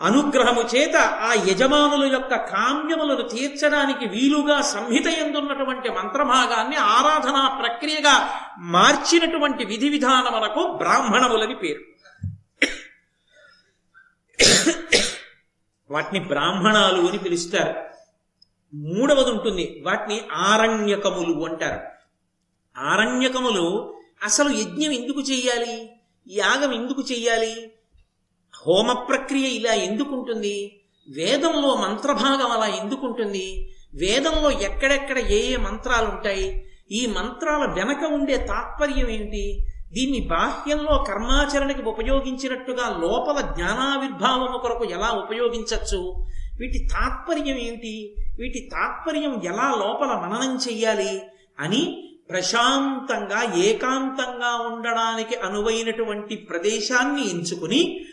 [0.00, 9.88] అనుగ్రహము చేత ఆ యజమానుల యొక్క కామ్యములను తీర్చడానికి వీలుగా సంహిత ఎందున్నటువంటి మంత్రభాగాన్ని ఆరాధనా ప్రక్రియగా మార్చినటువంటి విధి
[9.88, 11.80] విధానములకు బ్రాహ్మణములని పేరు.
[15.90, 17.74] వాటిని బ్రాహ్మణాలు అని పిలుస్తారు.
[18.74, 21.80] మూడవది ఉంటుంది వాటిని ఆరణ్యకములు అంటారు.
[22.80, 25.92] ఆరణ్యకములు అసలు యజ్ఞం ఎందుకు చెయ్యాలి
[26.28, 27.71] యాగం ఎందుకు చెయ్యాలి
[28.66, 30.82] హోమ ప్రక్రియ ఇలా ఎందుకుంటుంది?
[31.08, 33.46] వేదంలో మంత్రభాగం అలా ఎందుకుంటుంది?
[33.94, 39.44] వేదంలో ఎక్కడెక్కడ ఏ ఏ మంత్రాలు ఉంటాయి ఈ మంత్రాల వెనక ఉండే తాత్పర్యం ఏమిటి
[39.92, 46.00] దీన్ని బాహ్యంలో కర్మాచరణకి ఉపయోగించినట్టుగా లోపల జ్ఞానావిర్భావము కొరకు ఎలా ఉపయోగించవచ్చు
[46.60, 51.22] వీటి తాత్పర్యం ఏమిటి వీటి తాత్పర్యం ఎలా లోపల మననం చెయ్యాలి?
[51.60, 51.82] అని
[52.30, 58.06] ప్రశాంతంగా ఏకాంతంగా ఉండడానికి అనువైనటువంటి ప్రదేశాన్ని ఎంచుకుని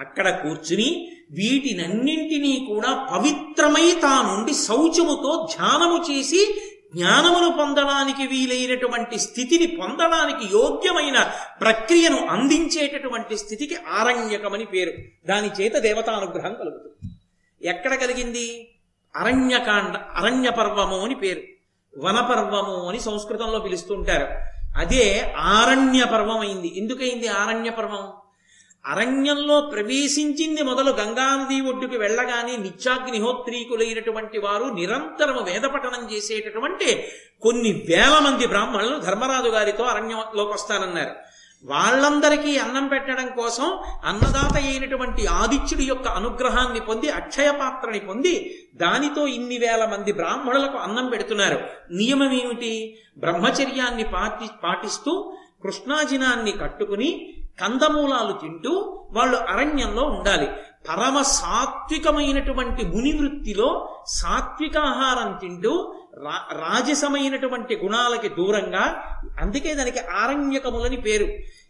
[0.00, 11.30] అక్కడ కూర్చుని వీటినన్నింటినీ కూడా పవిత్రమై తానుండి శౌచముతో ధ్యానము చేసి జ్ఞానమును పొందడానికి వీలైనటువంటి స్థితిని పొందడానికి యోగ్యమైన
[11.60, 14.92] ప్రక్రియను అందించేటటువంటి స్థితికి ఆరణ్యకమని పేరు.
[15.26, 17.14] దాని చేత దేవతానుగ్రహం కలుగుతుంది.
[17.68, 18.74] ఎక్కడ కలిగింది?
[19.16, 21.42] అరణ్యకాండ అరణ్య పర్వము అని పేరు.
[21.98, 24.26] వనపర్వము అని సంస్కృతంలో పిలుస్తుంటారు.
[24.78, 26.72] అదే ఆరణ్య పర్వం అయింది.
[26.76, 28.12] ఎందుకైంది ఆరణ్య పర్వం
[28.86, 37.04] అరణ్యంలో ప్రవేశించింది మొదలు గంగానది ఒడ్డుకి వెళ్ళగానే నిత్యాగ్నిహోత్రీకులైనటువంటి వారు నిరంతరము వేదపఠనం చేసేటటువంటి
[37.42, 41.10] కొన్ని వేల మంది బ్రాహ్మణులు ధర్మరాజు గారితో అరణ్యంలోకి వస్తానన్నారు.
[41.64, 43.64] వాళ్ళందరికీ అన్నం పెట్టడం కోసం
[44.04, 51.08] అన్నదాత అయినటువంటి ఆదిత్యుడి యొక్క అనుగ్రహాన్ని పొంది అక్షయ పాత్రని పొంది దానితో ఇన్ని వేల మంది బ్రాహ్మణులకు అన్నం
[51.08, 51.58] పెడుతున్నారు.
[51.92, 60.48] నియమం ఏమిటి బ్రహ్మచర్యాన్ని పాటి పాటిస్తూ కృష్ణాజినాన్ని కట్టుకుని కందమూలాలు తింటూ వాళ్ళు అరణ్యంలో ఉండాలి.
[60.88, 69.02] పరమ సాత్వికమైనటువంటి ముని వృత్తిలో సాత్వికాహారం తింటూ రా రాజసమైనటువంటి గుణాలకి దూరంగా
[69.40, 71.26] అందుకే దానికి ఆరణ్యకములని పేరు.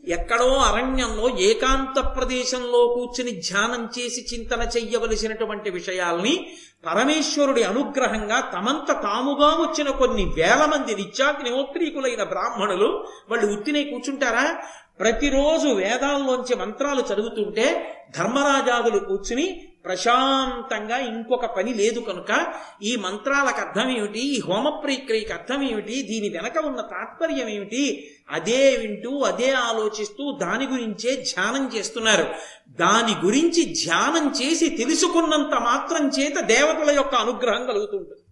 [0.09, 6.47] ఎక్కడో అరణ్యంలో ఏకాంత ప్రదేశంలో కూర్చుని ధ్యానం చేసి చింతన చెయ్యవలసినటువంటి విషయాల్ని
[6.87, 14.63] పరమేశ్వరుడి అనుగ్రహంగా తమంత తాముగా వచ్చిన కొన్ని వేల మంది నిత్యాగ్నిహోత్రీకులైన బ్రాహ్మణులు వాళ్ళు ఉత్తినే కూర్చుంటారా?
[15.01, 22.47] ప్రతిరోజు వేదాల్లోంచి మంత్రాలు చదువుతుంటే ధర్మరాజాదులు కూర్చుని ప్రశాంతంగా ఇంకొక పని లేదు కనుక
[22.83, 24.21] ఈ మంత్రాలకు అర్థం ఏమిటి?
[24.21, 26.03] ఈ హోమ ప్రక్రియకి అర్థం ఏమిటి?
[26.03, 28.11] దీని వెనక ఉన్న తాత్పర్యం ఏమిటి?
[28.31, 32.27] అదే వింటూ అదే ఆలోచిస్తూ దాని గురించే ధ్యానం చేస్తున్నారు.
[32.71, 38.23] దాని గురించి ధ్యానం చేసి తెలుసుకున్నంత మాత్రం చేత దేవతల యొక్క అనుగ్రహం కలుగుతుంటుంది.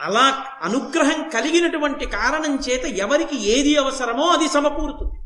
[0.00, 5.21] అలా అనుగ్రహం కలిగినటువంటి కారణం చేత ఎవరికి ఏది అవసరమో అది సమకూరుతుంది.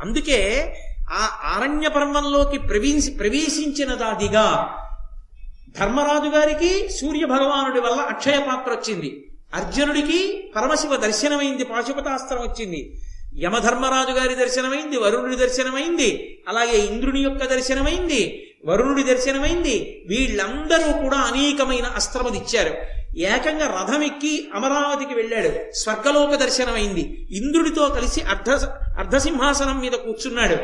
[0.00, 0.40] అందుకే
[1.10, 4.74] ఆ ఆరణ్య పర్వంలోకి ప్రవేశి ప్రవేశించినదాదిగా
[5.78, 9.26] ధర్మరాజు గారికి సూర్య భగవానుడి వల్ల అక్షయ పాత్ర వచ్చింది.
[9.54, 13.00] అర్జునుడికి పరమశివ దర్శనమైంది పాశుపతాస్త్రం వచ్చింది.
[13.38, 20.04] యమధర్మరాజు గారి దర్శనమైంది వరుణుడి దర్శనమైంది అలాగే ఇంద్రుని యొక్క దర్శనమైంది వరుణుడి దర్శనమైంది.
[20.08, 22.97] వీళ్ళందరూ కూడా అనేకమైన అస్త్రములు ఇచ్చారు.
[23.18, 25.72] ఏకంగా రథం ఎక్కి అమరావతికి వెళ్ళాడు.
[25.72, 27.28] స్వర్గలోక దర్శనమైంది.
[27.30, 28.50] ఇంద్రుడితో కలిసి అర్ధ
[28.98, 30.56] అర్ధసింహాసనం మీద కూర్చున్నాడు.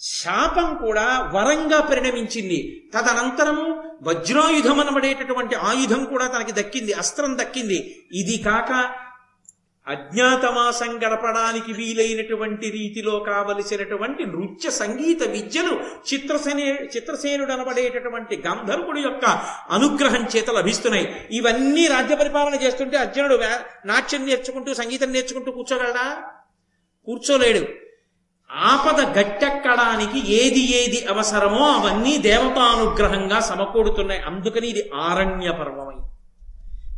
[0.00, 2.90] శాపం కూడా వరంగా పరిణమించింది.
[2.94, 6.92] తదనంతరము వజ్రాయుధం అనబడేటటువంటి ఆయుధం కూడా తనకి దక్కింది.
[6.92, 8.04] అస్త్రం దక్కింది.
[8.12, 8.90] ఇది కాక
[9.88, 15.80] అజ్ఞాతమాసం గడపడానికి వీలైనటువంటి రీతిలో కావలసినటువంటి నృత్య సంగీత విద్యలు
[16.14, 19.24] చిత్రసేనే చిత్రసేనుడు అనబడేటటువంటి గంధర్వుడి యొక్క
[19.70, 21.28] అనుగ్రహం చేత లభిస్తున్నాయి.
[21.30, 23.40] ఇవన్నీ రాజ్య పరిపాలన చేస్తుంటే అర్జునుడు
[23.86, 26.22] నాట్యం నేర్చుకుంటూ సంగీతం నేర్చుకుంటూ కూర్చోగలడా?
[27.06, 27.66] కూర్చోలేడు.
[28.52, 34.20] ఆపద గట్టెక్కడానికి ఏది ఏది అవసరమో అవన్నీ దేవతానుగ్రహంగా సమకూడుతున్నాయి.
[34.20, 36.08] అందుకని ఇది ఆరణ్య పర్వమై.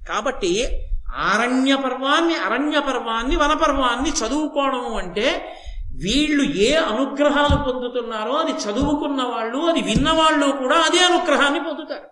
[0.09, 0.83] కాబట్టి
[1.17, 5.57] ఆరణ్య పర్వాన్ని అరణ్య పర్వాన్ని వనపర్వాన్ని చదువుకోవడం అంటే
[6.03, 12.07] వీళ్ళు ఏ అనుగ్రహాలు పొందుతున్నారో అది చదువుకున్న వాళ్ళు అది విన్నవాళ్ళు కూడా అదే అనుగ్రహాన్ని పొందుతారు.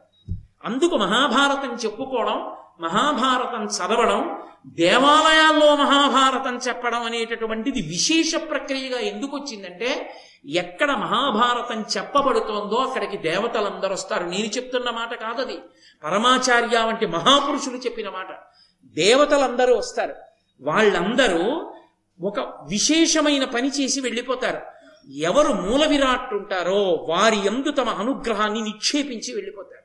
[0.64, 10.12] అందుకు మహాభారతం చెప్పుకోవడం మహాభారతం చదవడం దేవాలయాల్లో మహాభారతం చెప్పడం అనేటటువంటిది విశేష ప్రక్రియగా ఎందుకు వచ్చిందంటే
[10.48, 15.58] ఎక్కడ మహాభారతం చెప్పబడుతోందో అక్కడికి దేవతలందరూ వస్తారు నేను చెప్తున్న మాట కాదది.
[16.04, 18.28] పరమాచార్య వంటి మహాపురుషులు చెప్పిన మాట.
[18.85, 20.14] దేవతలందరూ వస్తారు.
[20.61, 21.73] వాళ్ళందరూ
[22.23, 24.61] ఒక విశేషమైన పని చేసి వెళ్ళిపోతారు.
[25.12, 29.85] ఎవరు మూల విరాట్ ఉంటారో వారి ఎందు తమ అనుగ్రహాన్ని నిక్షేపించి వెళ్ళిపోతారు.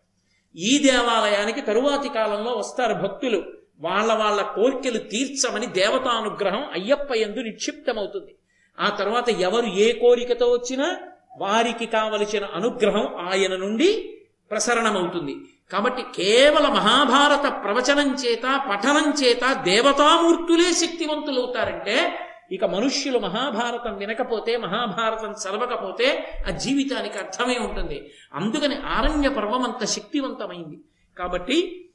[0.58, 3.44] ఈ దేవాలయానికి తరువాతి కాలంలో వస్తారు భక్తులు.
[3.80, 8.36] వాళ్ళ వాళ్ళ కోరికలు తీర్చమని దేవతానుగ్రహం అయ్యప్ప ఎందు నిక్షిప్తమవుతుంది.
[8.80, 10.98] ఆ తర్వాత ఎవరు ఏ కోరికతో వచ్చినా
[11.38, 14.18] వారికి కావలసిన అనుగ్రహం ఆయన నుండి
[14.52, 15.36] ప్రసరణమవుతుంది.
[15.72, 22.20] కాబట్టి కేవల మహాభారత ప్రవచనం చేత పఠనం చేత దేవతామూర్తులే శక్తివంతులవుతారంటే
[22.52, 28.12] ఇక మనుష్యులు మహాభారతం వినకపోతే మహాభారతం చదవకపోతే ఆ జీవితానికి అర్థమే ఉంటుంది.
[28.34, 30.80] అందుకని ఆరణ్య పర్వం అంత శక్తివంతమైంది.
[31.18, 31.90] కాబట్టి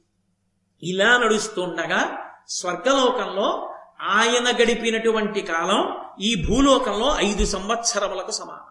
[0.83, 8.63] ఇలా నడుస్తుండగా స్వర్గలోకంలో ఆయన గడిపినటువంటి కాలం ఈ భూలోకంలో ఐదు సంవత్సరములకు సమానం.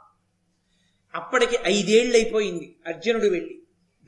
[1.15, 3.61] అప్పటికి ఐదేళ్ళైపోయింది అర్జునుడు వెళ్ళి.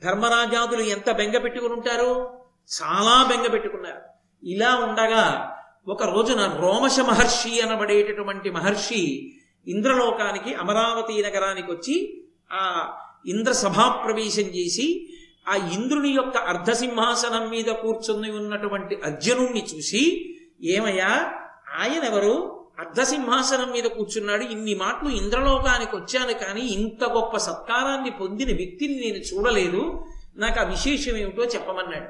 [0.03, 2.37] ధర్మరాజాదులు ఎంత బెంగ పెట్టుకుని ఉంటారు
[2.81, 4.01] చాలా బెంగ పెట్టుకున్నారు.
[4.43, 5.53] ఇలా ఉండగా
[5.87, 9.33] ఒక రోజున రోమశ మహర్షి అనబడేటటువంటి మహర్షి
[9.67, 12.93] ఇంద్రలోకానికి అమరావతి నగరానికి వచ్చి ఆ
[13.25, 15.09] ఇంద్ర సభాప్రవేశం చేసి
[15.47, 20.33] ఆ ఇంద్రుని యొక్క అర్ధసింహాసనం మీద కూర్చుని ఉన్నటువంటి అర్జునుణ్ణి చూసి
[20.63, 21.33] ఏమయ్యా
[21.79, 24.43] ఆయన ఎవరు అర్ధసింహాసనం మీద కూర్చున్నాడు.
[24.43, 30.05] ఇన్ని మాటలు ఇంద్రలోకానికి వచ్చాను కానీ ఇంత గొప్ప సత్కారాన్ని పొందిన వ్యక్తిని నేను చూడలేదు.
[30.35, 32.05] నాకు ఆ విశేషం ఏమిటో చెప్పమన్నాడు.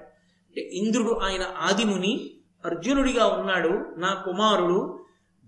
[0.48, 2.30] అంటే ఇంద్రుడు ఆయన ఆదిముని
[2.66, 5.00] అర్జునుడిగా ఉన్నాడు నా కుమారుడు.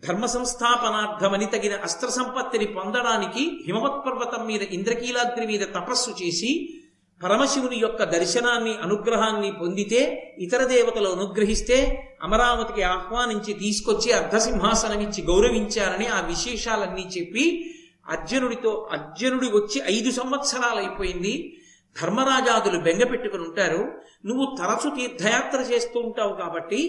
[0.08, 6.79] ధర్మ సంస్థాపనార్థమని తగిన అస్త్ర సంపత్తిని పొందడానికి హిమవత్ పర్వతం మీద ఇంద్రకీలాద్రి మీద తపస్సు చేసి
[7.22, 10.02] పరమశివుని యొక్క దర్శనాన్ని అనుగ్రహాన్ని పొందితే
[10.40, 11.78] ఇతర దేవతలు అనుగ్రహిస్తే
[12.24, 17.76] అమరావతికి ఆహ్వానించి తీసుకొచ్చి అర్ధసింహాసనమిచ్చి గౌరవించారని ఆ విశేషాలన్నీ చెప్పి
[18.10, 21.54] అర్జునుడితో అర్జునుడి వచ్చి ఐదు సంవత్సరాలు అయిపోయింది
[22.02, 23.92] ధర్మరాజాదులు బెంగ పెట్టుకుని ఉంటారు.
[24.26, 26.80] నువ్వు తరచు తీర్థయాత్ర చేస్తూ ఉంటావు కాబట్టి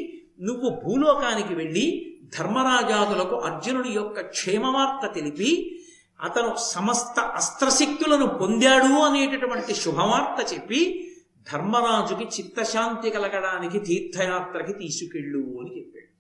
[0.41, 5.80] నువ్వు భూలోకానికి వెళ్ళి ధర్మరాజాదులకు అర్జునుడి యొక్క క్షేమవార్త తెలిపి
[6.23, 11.07] అతను సమస్త అస్త్రశక్తులను పొందాడు అనేటటువంటి శుభవార్త చెప్పి
[11.53, 16.11] ధర్మరాజుకి చిత్తశాంతి కలగడానికి తీర్థయాత్రకి తీసుకెళ్ళు అని చెప్పాడు.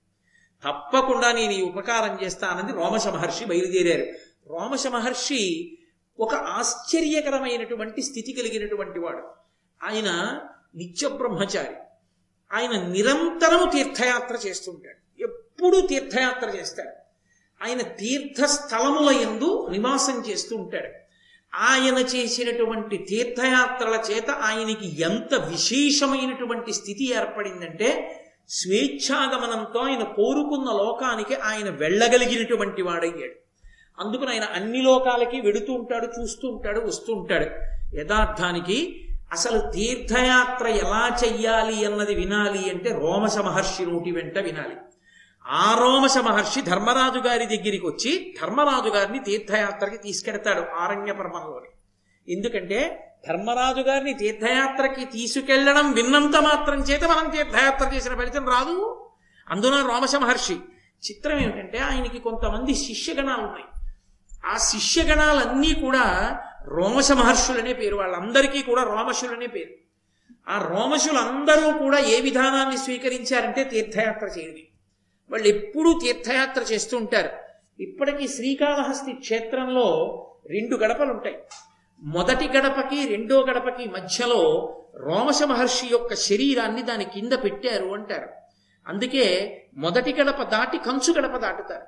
[0.64, 4.10] తప్పకుండా నేను ఈ ఉపకారం చేస్తానని రోమశ మహర్షి బయలుదేరారు.
[4.52, 5.78] రోమశ మహర్షి
[6.20, 9.22] ఒక ఆశ్చర్యకరమైనటువంటి స్థితి కలిగినటువంటి వాడు.
[9.82, 10.40] ఆయన
[10.76, 11.74] నిత్య బ్రహ్మచారి.
[12.52, 15.22] ఆయన నిరంతరము తీర్థయాత్ర చేస్తుంటాడు.
[15.22, 16.99] ఎప్పుడూ తీర్థయాత్ర చేస్తాడు.
[17.62, 20.88] ఆయన తీర్థస్థలముల ఎందు నివాసం చేస్తూ ఉంటాడు.
[21.54, 28.16] ఆయన చేసినటువంటి తీర్థయాత్రల చేత ఆయనకి ఎంత విశేషమైనటువంటి స్థితి ఏర్పడిందంటే
[28.48, 33.40] స్వేచ్ఛాగమనంతో ఆయన కోరుకున్న లోకానికి ఆయన వెళ్ళగలిగినటువంటి వాడయ్యాడు.
[34.00, 37.46] అందుకని ఆయన అన్ని లోకాలకి వెడుతూ ఉంటాడు చూస్తూ ఉంటాడు వస్తూ ఉంటాడు.
[37.96, 44.76] యథార్థానికి అసలు తీర్థయాత్ర ఎలా చెయ్యాలి అన్నది వినాలి అంటే రోమస మహర్షి నోటి వెంట వినాలి.
[45.46, 51.70] ఆ రోమశ మహర్షి ధర్మరాజు గారి దగ్గరికి వచ్చి ధర్మరాజు గారిని తీర్థయాత్రకి తీసుకెడతాడు ఆరణ్య పర్వంలోని
[52.32, 59.06] ఎందుకంటే ధర్మరాజు గారిని తీర్థయాత్రకి తీసుకెళ్ళడం విన్నంత మాత్రం చేత మనం తీర్థయాత్ర చేసిన ఫలితం రాదు.
[59.50, 60.54] అందున రోమశ మహర్షి
[61.10, 63.64] చిత్రం ఏమిటంటే ఆయనకి కొంతమంది శిష్యగణాలు ఉన్నాయి.
[64.46, 69.70] ఆ శిష్యగణాలన్నీ కూడా రోమశ మహర్షులనే పేరు వాళ్ళందరికీ కూడా రోమశులనే పేరు.
[70.48, 74.69] ఆ రోమశులందరూ కూడా ఏ విధానాన్ని స్వీకరించారంటే తీర్థయాత్ర చేయడం
[75.30, 77.30] వాళ్ళు ఎప్పుడూ తీర్థయాత్ర చేస్తూ ఉంటారు.
[77.82, 80.16] ఇప్పటికీ శ్రీకాళహస్తి క్షేత్రంలో
[80.46, 81.38] రెండు గడపలు ఉంటాయి.
[82.02, 84.66] మొదటి గడపకి రెండో గడపకి మధ్యలో
[84.96, 88.28] రోమశ మహర్షి యొక్క శరీరాన్ని దాని కింద పెట్టారు అంటారు.
[88.88, 91.82] అందుకే మొదటి గడప దాటి కంచు గడప దాటుతారు.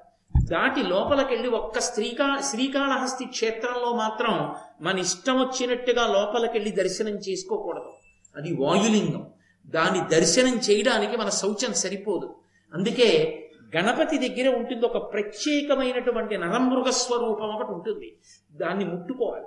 [0.44, 7.92] దాటి లోపలికెళ్ళి ఒక్క శ్రీకా శ్రీకాళహస్తి క్షేత్రంలో మాత్రం మన ఇష్టం వచ్చినట్టుగా లోపలికెళ్ళి దర్శనం చేసుకోకూడదు.
[8.37, 9.26] అది వాయులింగం.
[9.66, 12.41] దాని దర్శనం చేయడానికి మన శౌచం సరిపోదు.
[12.75, 13.39] అందుకే
[13.77, 18.17] గణపతి దగ్గర ఉంటుంది ఒక ప్రత్యేకమైనటువంటి నరమృగ స్వరూపం ఒకటి ఉంటుంది.
[18.53, 19.45] దాన్ని ముట్టుకోవాలి.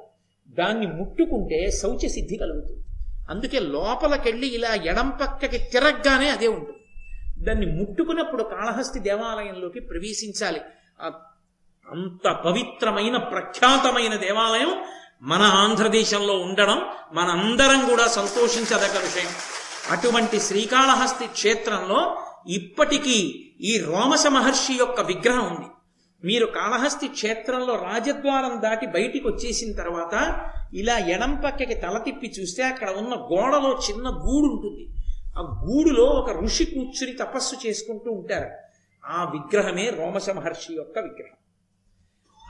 [0.49, 2.83] దాన్ని ముట్టుకుంటే శౌచ సిద్ధి కలుగుతుంది.
[3.29, 6.79] అందుకే లోపలికెళ్ళి ఇలా ఎడం పక్కకి తిరగగానే అదే ఉంటుంది.
[7.45, 10.61] దాన్ని ముట్టుకున్నప్పుడు కాళహస్తి దేవాలయంలోకి ప్రవేశించాలి.
[11.91, 14.83] అంత పవిత్రమైన ప్రఖ్యాతమైన దేవాలయం
[15.21, 16.81] మన ఆంధ్రదేశంలో ఉండడం
[17.13, 19.31] మనందరం కూడా సంతోషించదగ్గ విషయం.
[19.91, 25.67] అటువంటి శ్రీకాళహస్తి క్షేత్రంలో ఇప్పటికీ ఈ రోమస మహర్షి యొక్క విగ్రహం ఉంది.
[26.23, 30.41] మీరు కాళహస్తి క్షేత్రంలో రాజద్వారం దాటి బయటికి వచ్చేసిన తర్వాత
[30.73, 34.87] ఇలా ఎడం పక్కకి తల తిప్పి చూస్తే అక్కడ ఉన్న గోడలో చిన్న గూడు ఉంటుంది.
[35.37, 38.49] ఆ గూడులో ఒక ఋషి కూర్చుని తపస్సు చేసుకుంటూ ఉంటారు.
[39.05, 41.37] ఆ విగ్రహమే రోమస మహర్షి యొక్క విగ్రహం.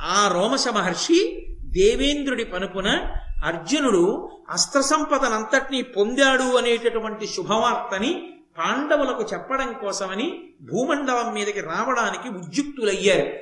[0.02, 3.12] ఆ రోమశ మహర్షి దేవేంద్రుడి పనుపున
[3.46, 13.34] అర్జునుడు అస్త్ర సంపదనంతటినీ పొందాడు అనేటటువంటి శుభవార్తని పాండవులకు చెప్పడం కోసమని భూమండలం మీదకి రావడానికి ఉద్యుక్తులయ్యారు.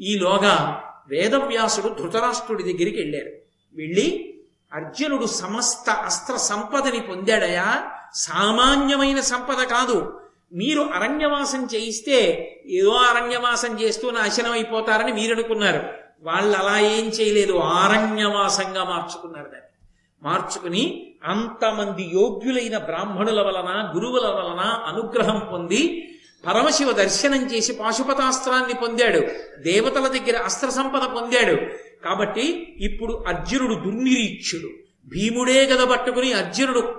[0.00, 3.30] ఈలోగా వేదవ్యాసుడు ధృతరాష్ట్రుడి దగ్గరికి వెళ్ళారు.
[3.74, 4.34] వెళ్ళి
[4.74, 7.90] అర్జునుడు సమస్త అస్త్ర సంపదని పొందాడయా?
[8.14, 10.20] సామాన్యమైన సంపద కాదు.
[10.52, 12.20] మీరు అరణ్యవాసం చేయిస్తే
[12.66, 15.82] ఏదో అరణ్యవాసం చేస్తూ నాశనం అయిపోతారని మీరు అనుకున్నారు
[16.22, 17.58] వాళ్ళు అలా ఏం చేయలేదు.
[17.58, 19.88] ఆరణ్యవాసంగా మార్చుకున్నారు దాన్ని.
[20.22, 26.08] మార్చుకుని అంతమంది యోగ్యులైన బ్రాహ్మణుల వలన గురువుల వలన అనుగ్రహం పొంది
[26.46, 29.18] పరమశివ దర్శనం చేసి పాశుపతాస్త్రాన్ని పొందాడు.
[29.62, 31.56] దేవతల దగ్గర అస్త్ర సంపద పొందాడు.
[32.04, 34.68] కాబట్టి ఇప్పుడు అర్జునుడు దుర్నిరీక్షుడు.
[35.06, 36.94] భీముడే గద పట్టుకుని అర్జునుడు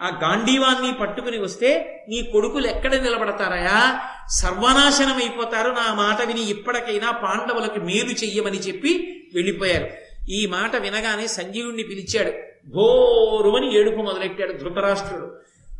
[0.00, 4.00] ఆ గాంధీవాన్ని పట్టుకుని వస్తే నీ కొడుకులు ఎక్కడ నిలబడతారయా?
[4.28, 5.70] సర్వనాశనం అయిపోతారు.
[5.70, 9.88] నా మాట విని ఇప్పటికైనా పాండవులకు మేలు చెయ్యమని చెప్పి వెళ్ళిపోయారు.
[10.30, 12.32] ఈ మాట వినగానే సంజీవుణ్ణి పిలిచాడు.
[12.66, 15.36] భోరుమని ఏడుపు మొదలెట్టాడు ధృతరాష్ట్రుడు.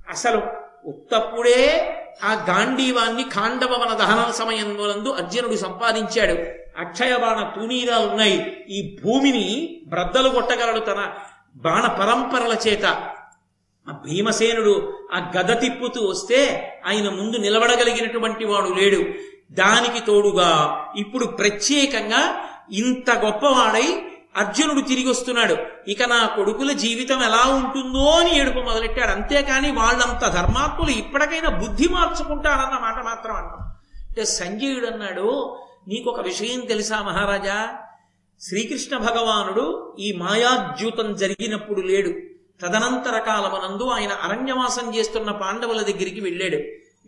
[0.09, 0.43] అసలు
[0.85, 1.63] ఉత్తప్పుడే
[2.25, 6.33] ఆ గాంధీవాన్ని ఖాండవ వన దహనం సమయంలోనందు అర్జునుడు సంపాదించాడు.
[6.81, 8.67] అక్షయ బాణ తూనీరాలు ఉన్నాయి.
[8.71, 11.13] ఈ భూమిని బ్రద్దలు కొట్టగలడు తన
[11.57, 12.85] బాణ పరంపరల చేత.
[13.89, 19.05] ఆ భీమసేనుడు ఆ గద తిప్పుతూ వస్తే ఆయన ముందు నిలబడగలిగినటువంటి వాడు లేడు.
[19.51, 24.03] దానికి తోడుగా ఇప్పుడు ప్రత్యేకంగా ఇంత గొప్పవాడై
[24.37, 25.57] అర్జునుడు తిరిగి వస్తున్నాడు.
[25.89, 29.11] ఇక నా కొడుకుల జీవితం ఎలా ఉంటుందో అని ఏడుపు మొదలెట్టాడు.
[29.11, 33.73] అంతేకాని వాళ్ళంత ధర్మాత్ములు ఇప్పటికైనా బుద్ధి మార్చుకుంటారన్న మాట మాత్రం అన్నాం
[34.09, 35.57] అంటే సంజయుడు అన్నాడు
[35.89, 37.75] నీకు ఒక విషయం తెలుసా మహారాజా?
[38.41, 42.09] శ్రీకృష్ణ భగవానుడు ఈ మాయాద్యూతం జరిగినప్పుడు లేడు.
[42.63, 46.57] తదనంతర కాలమనందు ఆయన అరణ్యవాసం చేస్తున్న పాండవుల దగ్గరికి వెళ్ళాడు.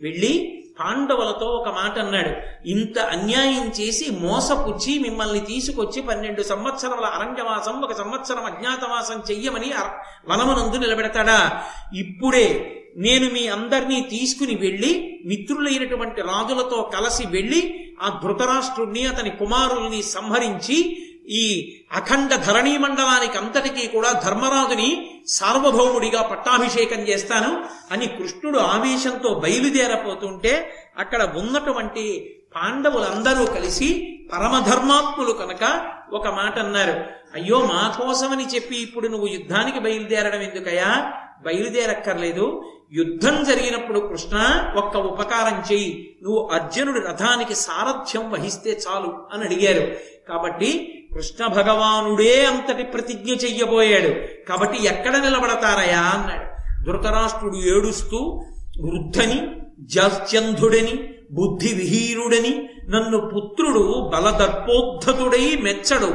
[0.01, 2.29] వెళ్ళి పాండవులతో ఒక మాట అన్నాడు.
[2.67, 10.77] ఇంత అన్యాయం చేసి మోసపుచ్చి మిమ్మల్ని తీసుకొచ్చి పన్నెండు సంవత్సరముల అరణ్యవాసం ఒక సంవత్సరం అజ్ఞాతవాసం చెయ్యమని అర- వనమునందు
[10.77, 11.63] నిలబెడతాడా?
[11.93, 21.05] ఇప్పుడే నేను మీ అందరినీ తీసుకుని వెళ్ళి మిత్రులైనటువంటి రాజులతో కలిసి వెళ్ళి ఆ ధృతరాష్ట్రుణ్ణి అతని కుమారుల్ని సంహరించి
[21.29, 31.33] ఈ అఖండ ధరణీ మండలానికి అంతటికీ కూడా ధర్మరాజుని సార్వభౌముడిగా పట్టాభిషేకం చేస్తాను అని కృష్ణుడు ఆవేశంతో బయలుదేరపోతుంటే అక్కడ
[31.37, 39.79] ఉన్నటువంటి పాండవులందరూ కలిసి పరమధర్మాత్ములు కనుక ఒక మాట అన్నారు అయ్యో మా కోసమని చెప్పి ఇప్పుడు నువ్వు యుద్ధానికి
[39.79, 41.13] బయలుదేరడం ఎందుకయ్యా?
[41.41, 42.63] బయలుదేరక్కర్లేదు.
[42.93, 46.15] యుద్ధం జరిగినప్పుడు కృష్ణ ఒక్క ఉపకారం చెయ్యి.
[46.23, 49.91] నువ్వు అర్జునుడి రథానికి సారథ్యం వహిస్తే చాలు అని అడిగారు.
[50.29, 54.13] కాబట్టి కృష్ణ భగవానుడే అంతటి ప్రతిజ్ఞ చెయ్యబోయాడు.
[54.49, 56.49] కాబట్టి ఎక్కడ నిలబడతారయా అన్నాడు.
[56.83, 58.43] ధృతరాష్ట్రుడు ఏడుస్తూ
[58.81, 59.47] వృద్ధని
[59.79, 66.13] జాస్చంధుడని బుద్ధి విహీనుడని నన్ను పుత్రుడు బలదర్పోద్ధతుడై మెచ్చడు.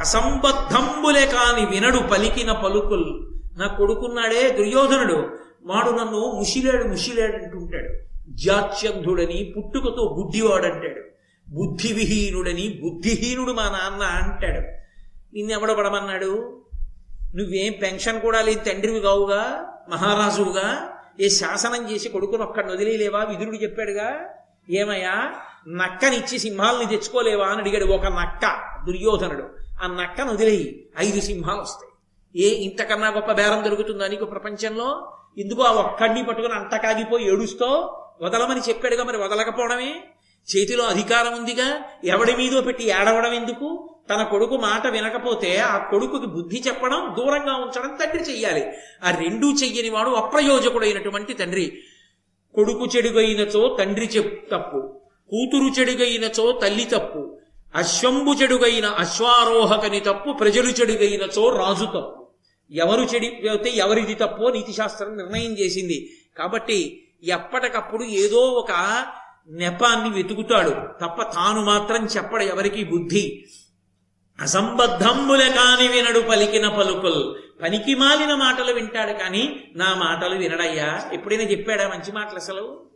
[0.00, 3.26] అసంబద్ధంబులే కాని వినడు పలికిన పలుకుల్.
[3.58, 5.28] నా కొడుకున్నాడే దుర్యోధనుడు.
[5.64, 8.10] వాడు నన్ను ముషిలేడు ముషిలేడు అంటుంటాడు.
[8.28, 11.09] జాత్యంధుడని పుట్టుకతో గుడ్డివాడంటాడు
[11.50, 14.60] బుద్ధి విహీనుడని బుద్ధిహీనుడు మా నాన్న అంటాడు.
[15.34, 16.62] నిన్నెవడబడమన్నాడు
[17.36, 24.20] నువ్వేం పెన్షన్ కూడా లేదు తండ్రివి కావుగా మహారాజువుగా ఏ శాసనం చేసి కొడుకును ఒక్కడిని వదిలేలేవా విదురుడు చెప్పాడుగా
[24.70, 25.32] ఏమయ్యా
[25.68, 28.46] నక్కనిచ్చి సింహాలని తెచ్చుకోలేవా అని అడిగాడు ఒక నక్క
[28.86, 29.42] దుర్యోధనుడు.
[29.82, 31.90] ఆ నక్కను వదిలేయి ఐదు సింహాలు వస్తాయి.
[32.42, 35.16] ఏ ఇంతకన్నా గొప్ప బేరం దొరుకుతుందా నీకు ప్రపంచంలో?
[35.38, 40.04] ఎందుకు ఆ ఒక్కడిని పట్టుకుని అంతకాగిపోయి ఏడుస్తో వదలమని చెప్పాడుగా మరి వదలకపోవడమే?
[40.56, 41.80] చేతిలో అధికారం ఉందిగా?
[42.04, 43.86] ఎవడి మీదో పెట్టి ఏడవడం ఎందుకు?
[44.10, 48.66] తన కొడుకు మాట వినకపోతే ఆ కొడుకుకి బుద్ధి చెప్పడం దూరంగా ఉంచడం తండ్రి చెయ్యాలి.
[49.04, 51.82] ఆ రెండూ చెయ్యని వాడు అప్రయోజకుడైనటువంటి తండ్రి.
[52.54, 55.00] కొడుకు చెడుగైనచో తండ్రి చెప్ తప్పు.
[55.30, 57.38] కూతురు చెడుగైనచో తల్లి తప్పు.
[57.74, 60.32] అశ్వంబు చెడుగైన అశ్వారోహకని తప్పు.
[60.32, 62.28] ప్రజలు చెడుగైనచో రాజు తప్పు.
[62.70, 64.50] ఎవరు చెడిపోతే ఎవరిది తప్పో?
[64.50, 66.16] నీతి శాస్త్రం నిర్ణయం చేసింది.
[66.38, 68.70] కాబట్టి ఎప్పటికప్పుడు ఏదో ఒక
[69.48, 70.70] నెపాన్ని వెతుకుతాడు.
[70.70, 73.44] తప్ప తాను మాత్రం చెప్పడు ఎవరికి బుద్ధి.
[74.40, 77.34] అసంబద్ధమ్ముల కాని వినడు పలికిన పలుకుల్.
[77.62, 81.10] పనికి మాలిన మాటలు వింటాడు కానీ నా మాటలు వినడయ్యా.
[81.12, 82.86] ఎప్పుడైనా చెప్పాడా మంచి మాటలు అసలు?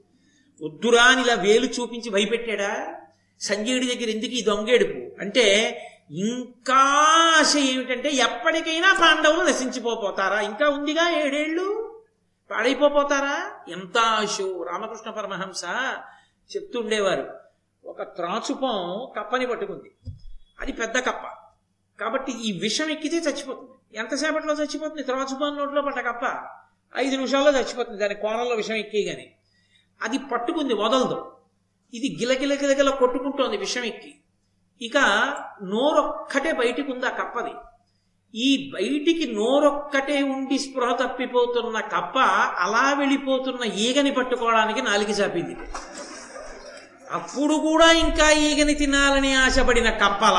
[0.63, 2.95] వద్దురా అని ఇలా వేలు చూపించి భయపెట్టాడా?
[3.41, 5.79] సంజయుడి దగ్గర ఎందుకు ఈ దొంగేడుపు అంటే
[6.11, 6.75] ఇంకా
[7.41, 10.41] ఆశ ఏమిటంటే ఎప్పటికైనా పాండవులు నశించిపోతారా?
[10.41, 12.01] ఇంకా ఉందిగా ఏడేళ్ళు?
[12.51, 13.51] పాడైపోతారా?
[13.69, 14.67] ఎంత ఆశో?
[14.71, 15.63] రామకృష్ణ పరమహంస.
[16.57, 17.35] చెప్తుండేవారు.
[17.85, 20.13] ఒక త్రాచుపం కప్పని పట్టుకుంది.
[20.61, 21.27] అది పెద్ద కప్ప.
[22.01, 23.99] కాబట్టి ఈ విషం ఎక్కితే చచ్చిపోతుంది.
[23.99, 25.03] ఎంతసేపట్లో చచ్చిపోతుంది?
[25.03, 26.43] త్రాచుపం నోట్లో పడ్డ కప్ప.
[26.97, 27.99] ఐదు నిమిషాల్లో చచ్చిపోతుంది.
[27.99, 29.35] దాని కోరల్లో విషం ఎక్కిగానే
[30.03, 31.33] అది పట్టుకుంది వదలదు.
[31.95, 34.15] ఇది గిలగిల గిలగిల కొట్టుకుంటోంది విషం ఎక్కి.
[34.83, 34.99] ఇక
[35.63, 37.51] నోరొక్కటే బయటికి ఉంది ఆ కప్పది.
[38.35, 42.19] ఈ బయటికి నోరొక్కటే ఉండి స్పృహ తప్పిపోతున్న కప్ప
[42.59, 45.57] అలా వెళ్ళిపోతున్న ఈగని పట్టుకోవడానికి నాలిగి చాపింది.
[47.15, 50.39] అప్పుడు కూడా ఇంకా ఈగని తినాలని ఆశపడిన కప్పల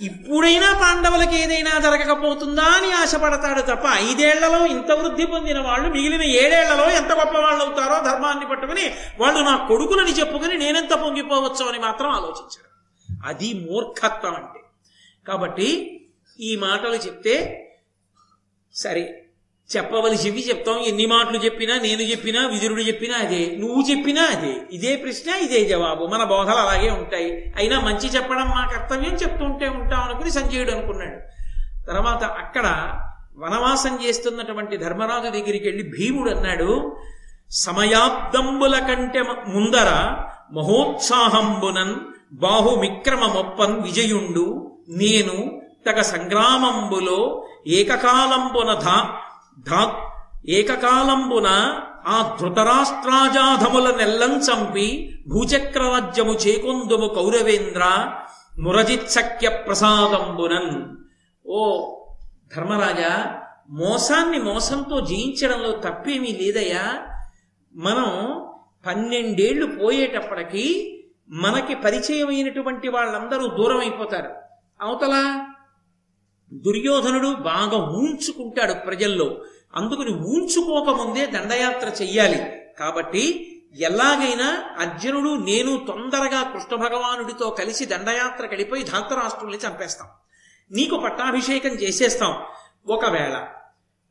[0.00, 7.12] ఇప్పుడైనా పాండవులకి ఏదైనా జరగకపోతుందా అని ఆశపడతాడు తప్ప ఐదేళ్ళలో ఇంత వృద్ధి పొందిన వాళ్ళు మిగిలిన ఏడేళ్ళలో ఎంత
[7.18, 8.84] గొప్ప వాళ్ళు అవుతారో ధర్మాన్ని పట్టుకుని
[9.20, 12.68] వాళ్ళు నా కొడుకులని చెప్పుకుని నేనెంత పొంగిపోవచ్చు అని మాత్రం ఆలోచించాడు
[13.26, 14.60] అది మూర్ఖత్వం అంటే.
[15.26, 15.68] కాబట్టి
[16.38, 17.34] ఈ మాటలు చెప్తే
[18.74, 19.04] సరే
[19.76, 20.78] చెప్పవలసివి చెప్తాం.
[20.78, 23.56] ఎన్ని మాటలు చెప్పినా నేను చెప్పినా విదురుడు చెప్పినా అదే.
[23.58, 24.56] నువ్వు చెప్పినా అదే.
[24.72, 26.06] ఇదే ప్రశ్న ఇదే జవాబు.
[26.06, 27.52] మన బోధలు అలాగే ఉంటాయి.
[27.56, 31.18] అయినా మంచి చెప్పడం మా కర్తవ్యం చెప్తుంటే ఉంటాం అనుకుని సంజయుడు అనుకున్నాడు.
[31.86, 32.94] తర్వాత అక్కడ
[33.38, 36.96] వనవాసం చేస్తున్నటువంటి ధర్మరాజు దగ్గరికి వెళ్ళి భీముడు అన్నాడు
[37.50, 40.16] సమయాబ్దంబుల కంటే ముందర
[40.52, 41.94] మహోత్సాహంబునన్
[42.32, 44.76] బాహుమిక్రమమొప్పన్ విజయుండు.
[44.88, 49.16] నేను తగ సంగ్రామంబులో ఏకకాలంబున ధా
[49.56, 49.82] ధా
[50.48, 51.48] ఏకకాలంబున
[52.06, 54.86] ఆ ధృతరాష్ట్రాజాధముల నెల్లం చంపి
[55.26, 57.84] భూచక్రరాజ్యము చేకొందుము కౌరవేంద్ర
[58.58, 60.72] మురజిత్సఖ్య ప్రసాదంబునన్
[61.44, 61.62] ఓ
[62.54, 63.12] ధర్మరాజా
[63.68, 66.84] మోసాన్ని మోసంతో జయించడంలో తప్పేమీ లేదయ్యా.
[67.74, 68.08] మనం
[68.86, 70.64] పన్నెండేళ్ళు పోయేటప్పటికీ
[71.34, 74.30] మనకి పరిచయమైనటువంటి వాళ్ళందరూ దూరం అయిపోతారు
[74.80, 75.14] అవతల
[76.52, 79.44] దుర్యోధనుడు బాగా ఊంచుకుంటాడు ప్రజల్లో.
[79.74, 82.62] అందుకని ఊంచుకోకముందే దండయాత్ర చెయ్యాలి.
[82.78, 83.46] కాబట్టి
[83.78, 90.08] ఎలాగైనా అర్జునుడు నేను తొందరగా కృష్ణ భగవానుడితో కలిసి దండయాత్ర గడిపోయి ధాతరాష్ట్రుల్ని చంపేస్తాం.
[90.70, 92.42] నీకు పట్టాభిషేకం చేసేస్తాం.
[92.88, 93.46] ఒకవేళ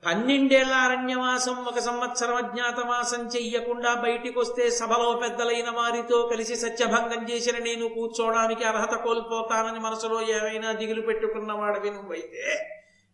[0.06, 7.88] పన్నెండేళ్ళ అరణ్యవాసం ఒక సంవత్సరం అజ్ఞాతవాసం చెయ్యకుండా బయటికి వస్తే సభలో పెద్దలైన వారితో కలిసి సత్యభంగం చేసిన నేను
[7.88, 12.70] కూర్చోవడానికి అర్హత కోల్పోతానని మనసులో ఏమైనా దిగులు పెట్టుకున్నవాడవి నువ్వైతే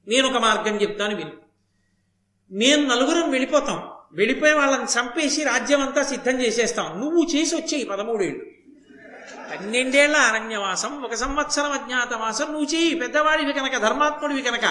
[0.07, 1.31] నేను ఒక మార్గం చెప్తాను విను.
[2.51, 3.89] నేను నలుగురం వెళ్ళిపోతాం.
[4.13, 6.99] వెళ్ళిపోయి వాళ్ళని చంపేసి రాజ్యం అంతా సిద్ధం చేసేస్తాం.
[6.99, 8.54] నువ్వు చేసి వచ్చేయి పదమూడేళ్ళు.
[9.51, 14.63] పన్నెండేళ్ళ అరణ్యవాసం ఒక సంవత్సరం అజ్ఞాతవాసం నువ్వు చేయి పెద్దవాడివి కనుక ధర్మాత్ముడివి కనుక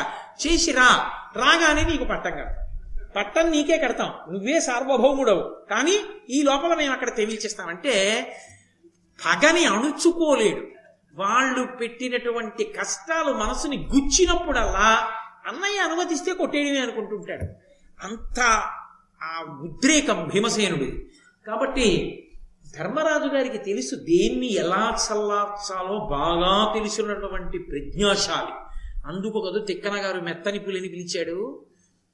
[0.47, 1.11] చేసి రా.
[1.37, 2.79] రాగానే నీకు పట్టం కడతాం.
[3.17, 4.33] పట్టం నీకే కడతాం.
[4.33, 5.63] నువ్వే సార్వభౌముడవు.
[5.71, 5.99] కానీ
[6.31, 7.93] ఈ లోపల మేము అక్కడ తెలియచేస్తామంటే
[9.27, 10.67] పగని అణుచుకోలేడు.
[11.15, 15.11] వాళ్ళు పెట్టినటువంటి కష్టాలు మనసుని గుచ్చినప్పుడల్లా
[15.47, 17.45] అన్నయ్య అనుమతిస్తే కొట్టేయడమే అనుకుంటుంటాడు.
[18.07, 18.41] అంత
[19.23, 20.85] ఆ ఉద్రేకం భీమసేనుడు
[21.47, 22.21] కాబట్టి
[22.79, 28.55] ధర్మరాజు గారికి తెలుసు దేన్ని ఎలా చల్లార్చాలో బాగా తెలుసున్నటువంటి ప్రజ్ఞాశాలి.
[29.07, 31.65] అందుకు కదు తిక్కన గారు మెత్తని పులిని పిలిచాడు.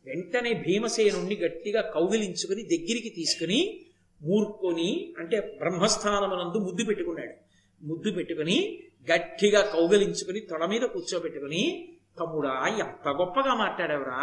[0.07, 3.81] వెంటనే భీమసేనుణ్ణి గట్టిగా కౌగిలించుకుని దగ్గరికి తీసుకుని
[4.23, 7.35] మూర్కొని అంటే బ్రహ్మస్థానమునందు ముద్దు పెట్టుకున్నాడు.
[7.83, 8.79] ముద్దు పెట్టుకుని
[9.13, 11.89] గట్టిగా కౌగిలించుకుని తొడ మీద కూర్చోబెట్టుకుని
[12.19, 14.23] తమ్ముడా ఎంత గొప్పగా మాట్లాడేవరా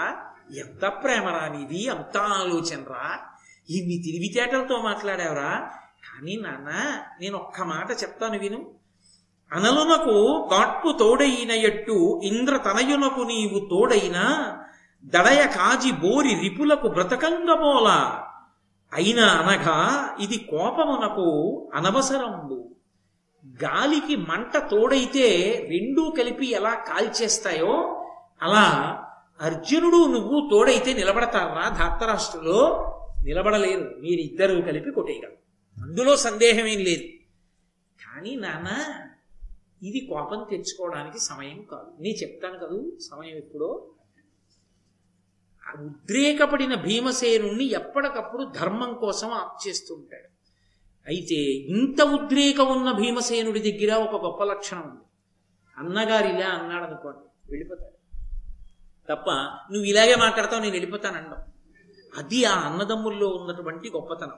[0.58, 3.06] ఎంత ప్రేమరా నీది ఎంత ఆలోచనరా
[3.70, 5.52] ఇన్ని తెలివితేటలతో మాట్లాడేవరా
[6.04, 6.70] కానీ నాన్న
[7.22, 8.72] నేను ఒక్క మాట చెప్తాను విను.
[9.52, 14.18] అనలునకు గాట్టు తోడైన ఎట్టు ఇంద్ర తనయునకు నీవు తోడైన
[15.06, 17.88] దడయ కాజి బోరి రిపులకు బ్రతకంగమోల
[18.94, 19.78] అయినా అనగా
[20.20, 21.28] ఇది కోపమునకు
[21.74, 22.70] అనవసరంబు.
[23.64, 25.28] గాలికి మంట తోడైతే
[25.70, 28.06] రెండూ కలిపి ఎలా కాల్చేస్తాయో
[28.42, 28.66] అలా
[29.42, 31.70] అర్జునుడు నువ్వు తోడైతే నిలబడతారా?
[31.70, 32.60] ధార్తరాష్ట్రులో
[33.24, 33.96] నిలబడలేరు.
[34.02, 35.47] మీరిద్దరూ కలిపి కొట్టేయగలరు.
[35.84, 37.04] అందులో సందేహమేం లేదు.
[38.06, 38.70] కానీ నాన్న
[39.84, 42.02] ఇది కోపం తెచ్చుకోవడానికి సమయం కాదు.
[42.02, 43.92] నేను చెప్తాను కదూ సమయం ఎప్పుడో?
[45.68, 50.30] ఆ ఉద్రేకపడిన భీమసేనుణ్ణి ఎప్పటికప్పుడు ధర్మం కోసం ఆప్ చేస్తుంటాడు
[51.08, 51.36] అయితే
[51.76, 55.04] ఇంత ఉద్రేకం ఉన్న భీమసేనుడి దగ్గర ఒక గొప్ప లక్షణం ఉంది.
[55.78, 57.98] అన్నగారు ఇలా అన్నాడు అనుకోండి వెళ్ళిపోతాడు.
[59.10, 59.30] తప్ప
[59.72, 61.38] నువ్వు ఇలాగే మాట్లాడతావు నేను వెళ్ళిపోతాను అనడం
[62.18, 64.36] అది ఆ అన్నదమ్ముల్లో ఉన్నటువంటి గొప్పతనం.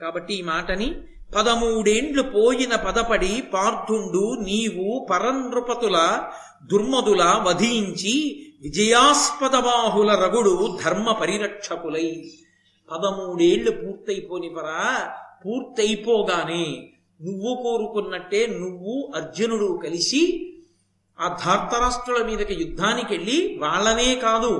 [0.00, 0.88] కాబట్టి ఈ మాటని
[1.34, 5.96] పదమూడేండ్లు పోయిన పదపడి పార్థుండు నీవు పరంనృపతుల
[6.62, 8.14] దుర్మదుల వధించి
[8.62, 10.52] విజయాస్పద బాహుల రగుడు
[10.84, 12.08] ధర్మ పరిరక్షకులై.
[12.88, 14.84] పదమూడేళ్ళు పూర్తయిపోనివరా
[15.44, 16.66] పూర్తయిపోగానే
[17.20, 20.22] నువ్వు కోరుకున్నట్టే నువ్వు అర్జునుడు కలిసి
[21.18, 24.52] ఆ ధార్తరాష్ట్రుల మీదకి యుద్ధానికి వెళ్ళి వాళ్ళనే కాదు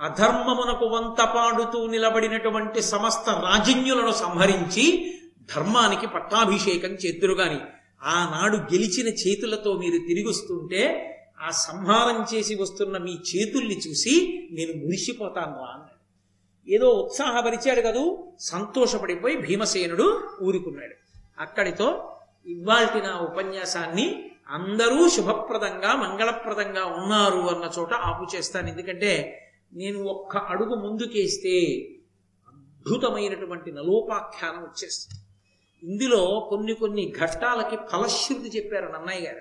[0.00, 4.84] అధర్మమునకు వంత పాడుతూ నిలబడినటువంటి సమస్త రాజన్యులను సంహరించి
[5.54, 7.60] ధర్మానికి పట్టాభిషేకం చేద్దురుగాని
[8.04, 10.82] ఆనాడు గెలిచిన చేతులతో మీరు తిరిగి వస్తుంటే
[11.40, 14.14] ఆ సంహారం చేసి వస్తున్న మీ చేతుల్ని చూసి
[14.50, 15.92] నేను మురిసిపోతాను రా అన్నాడు.
[16.68, 20.06] ఏదో ఉత్సాహపరిచాడు కదూ సంతోషపడిపోయి భీమసేనుడు
[20.42, 20.94] ఊరుకున్నాడు.
[21.38, 21.88] అక్కడితో
[22.46, 24.06] ఇవాల్టి నా ఉపన్యాసాన్ని
[24.50, 29.12] అందరూ శుభప్రదంగా మంగళప్రదంగా ఉన్నారు అన్న చోట ఆపు చేస్తాను ఎందుకంటే
[29.72, 31.60] నేను ఒక్క అడుగు ముందుకేస్తే
[32.48, 35.22] అద్భుతమైనటువంటి నలోపాఖ్యానం వచ్చేస్తుంది.
[35.92, 39.40] ఇందులో కొన్ని కొన్ని ఘట్టాలకి ఫలశ్రుతి చెప్పారు నన్నయ్య గారు.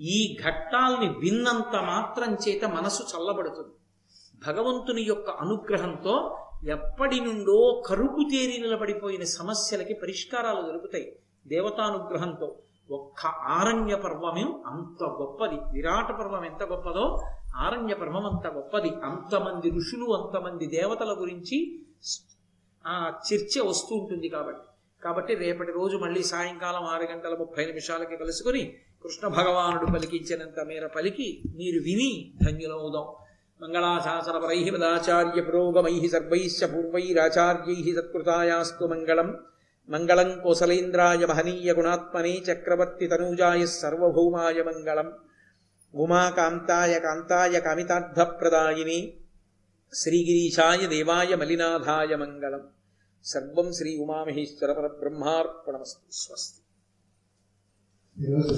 [0.00, 3.74] ఈ ఘట్టాల్ని విన్నంత మాత్రం చేత మనసు చల్లబడుతుంది.
[4.46, 11.16] భగవంతుని యొక్క అనుగ్రహంతో ఎప్పటి నుండో కరుపు తేరి నిలబడిపోయిన సమస్యలకి పరిష్కారాలు దొరుకుతాయి.
[11.46, 12.58] దేవతానుగ్రహంతో
[12.90, 15.54] ఒక్క ఆరణ్య పర్వమే అంత గొప్పది.
[15.54, 17.22] విరాట పర్వం ఎంత గొప్పదో
[17.58, 18.88] ఆరణ్య పర్వం అంత గొప్పది.
[18.88, 21.82] అంతమంది ఋషులు అంతమంది దేవతల గురించి
[22.86, 24.60] ఆ చర్చ వస్తూ ఉంటుంది కాబట్టి.
[25.04, 31.42] కాబట్టి రేపటి రోజు మళ్ళీ సాయంకాలం ఆరు గంటల ముప్పై నిమిషాలకి కలుసుకొని కృష్ణ భగవానుడు పలికించినంత మేర పలికి
[31.56, 33.04] మీరు విని ధన్యులవుదాం
[33.62, 39.36] మంగళాశాసనపరై పదాచార్య పురోగమై సర్వైశ్చ పూర్వైరాచార్యై సత్కృతాయాస్తు మంగళం.
[39.88, 45.12] మంగళం కోసలేంద్రాయ మహనీయ గుణాత్మనే చక్రవర్తి తనూజాయ సర్వభౌమాయ మంగళం.
[45.94, 48.98] ఉమాకాంతాయ కాంతాయ కామితార్థప్రదాయిని
[49.92, 52.64] శ్రీగిరీశాయ దేవాయ మలినాథాయ మంగళం
[53.24, 56.60] సర్వం శ్రీ ఉమామహేశ్వర పర బ్రహ్మార్పణమస్తు స్వస్తి
[58.16, 58.56] ఈరోజు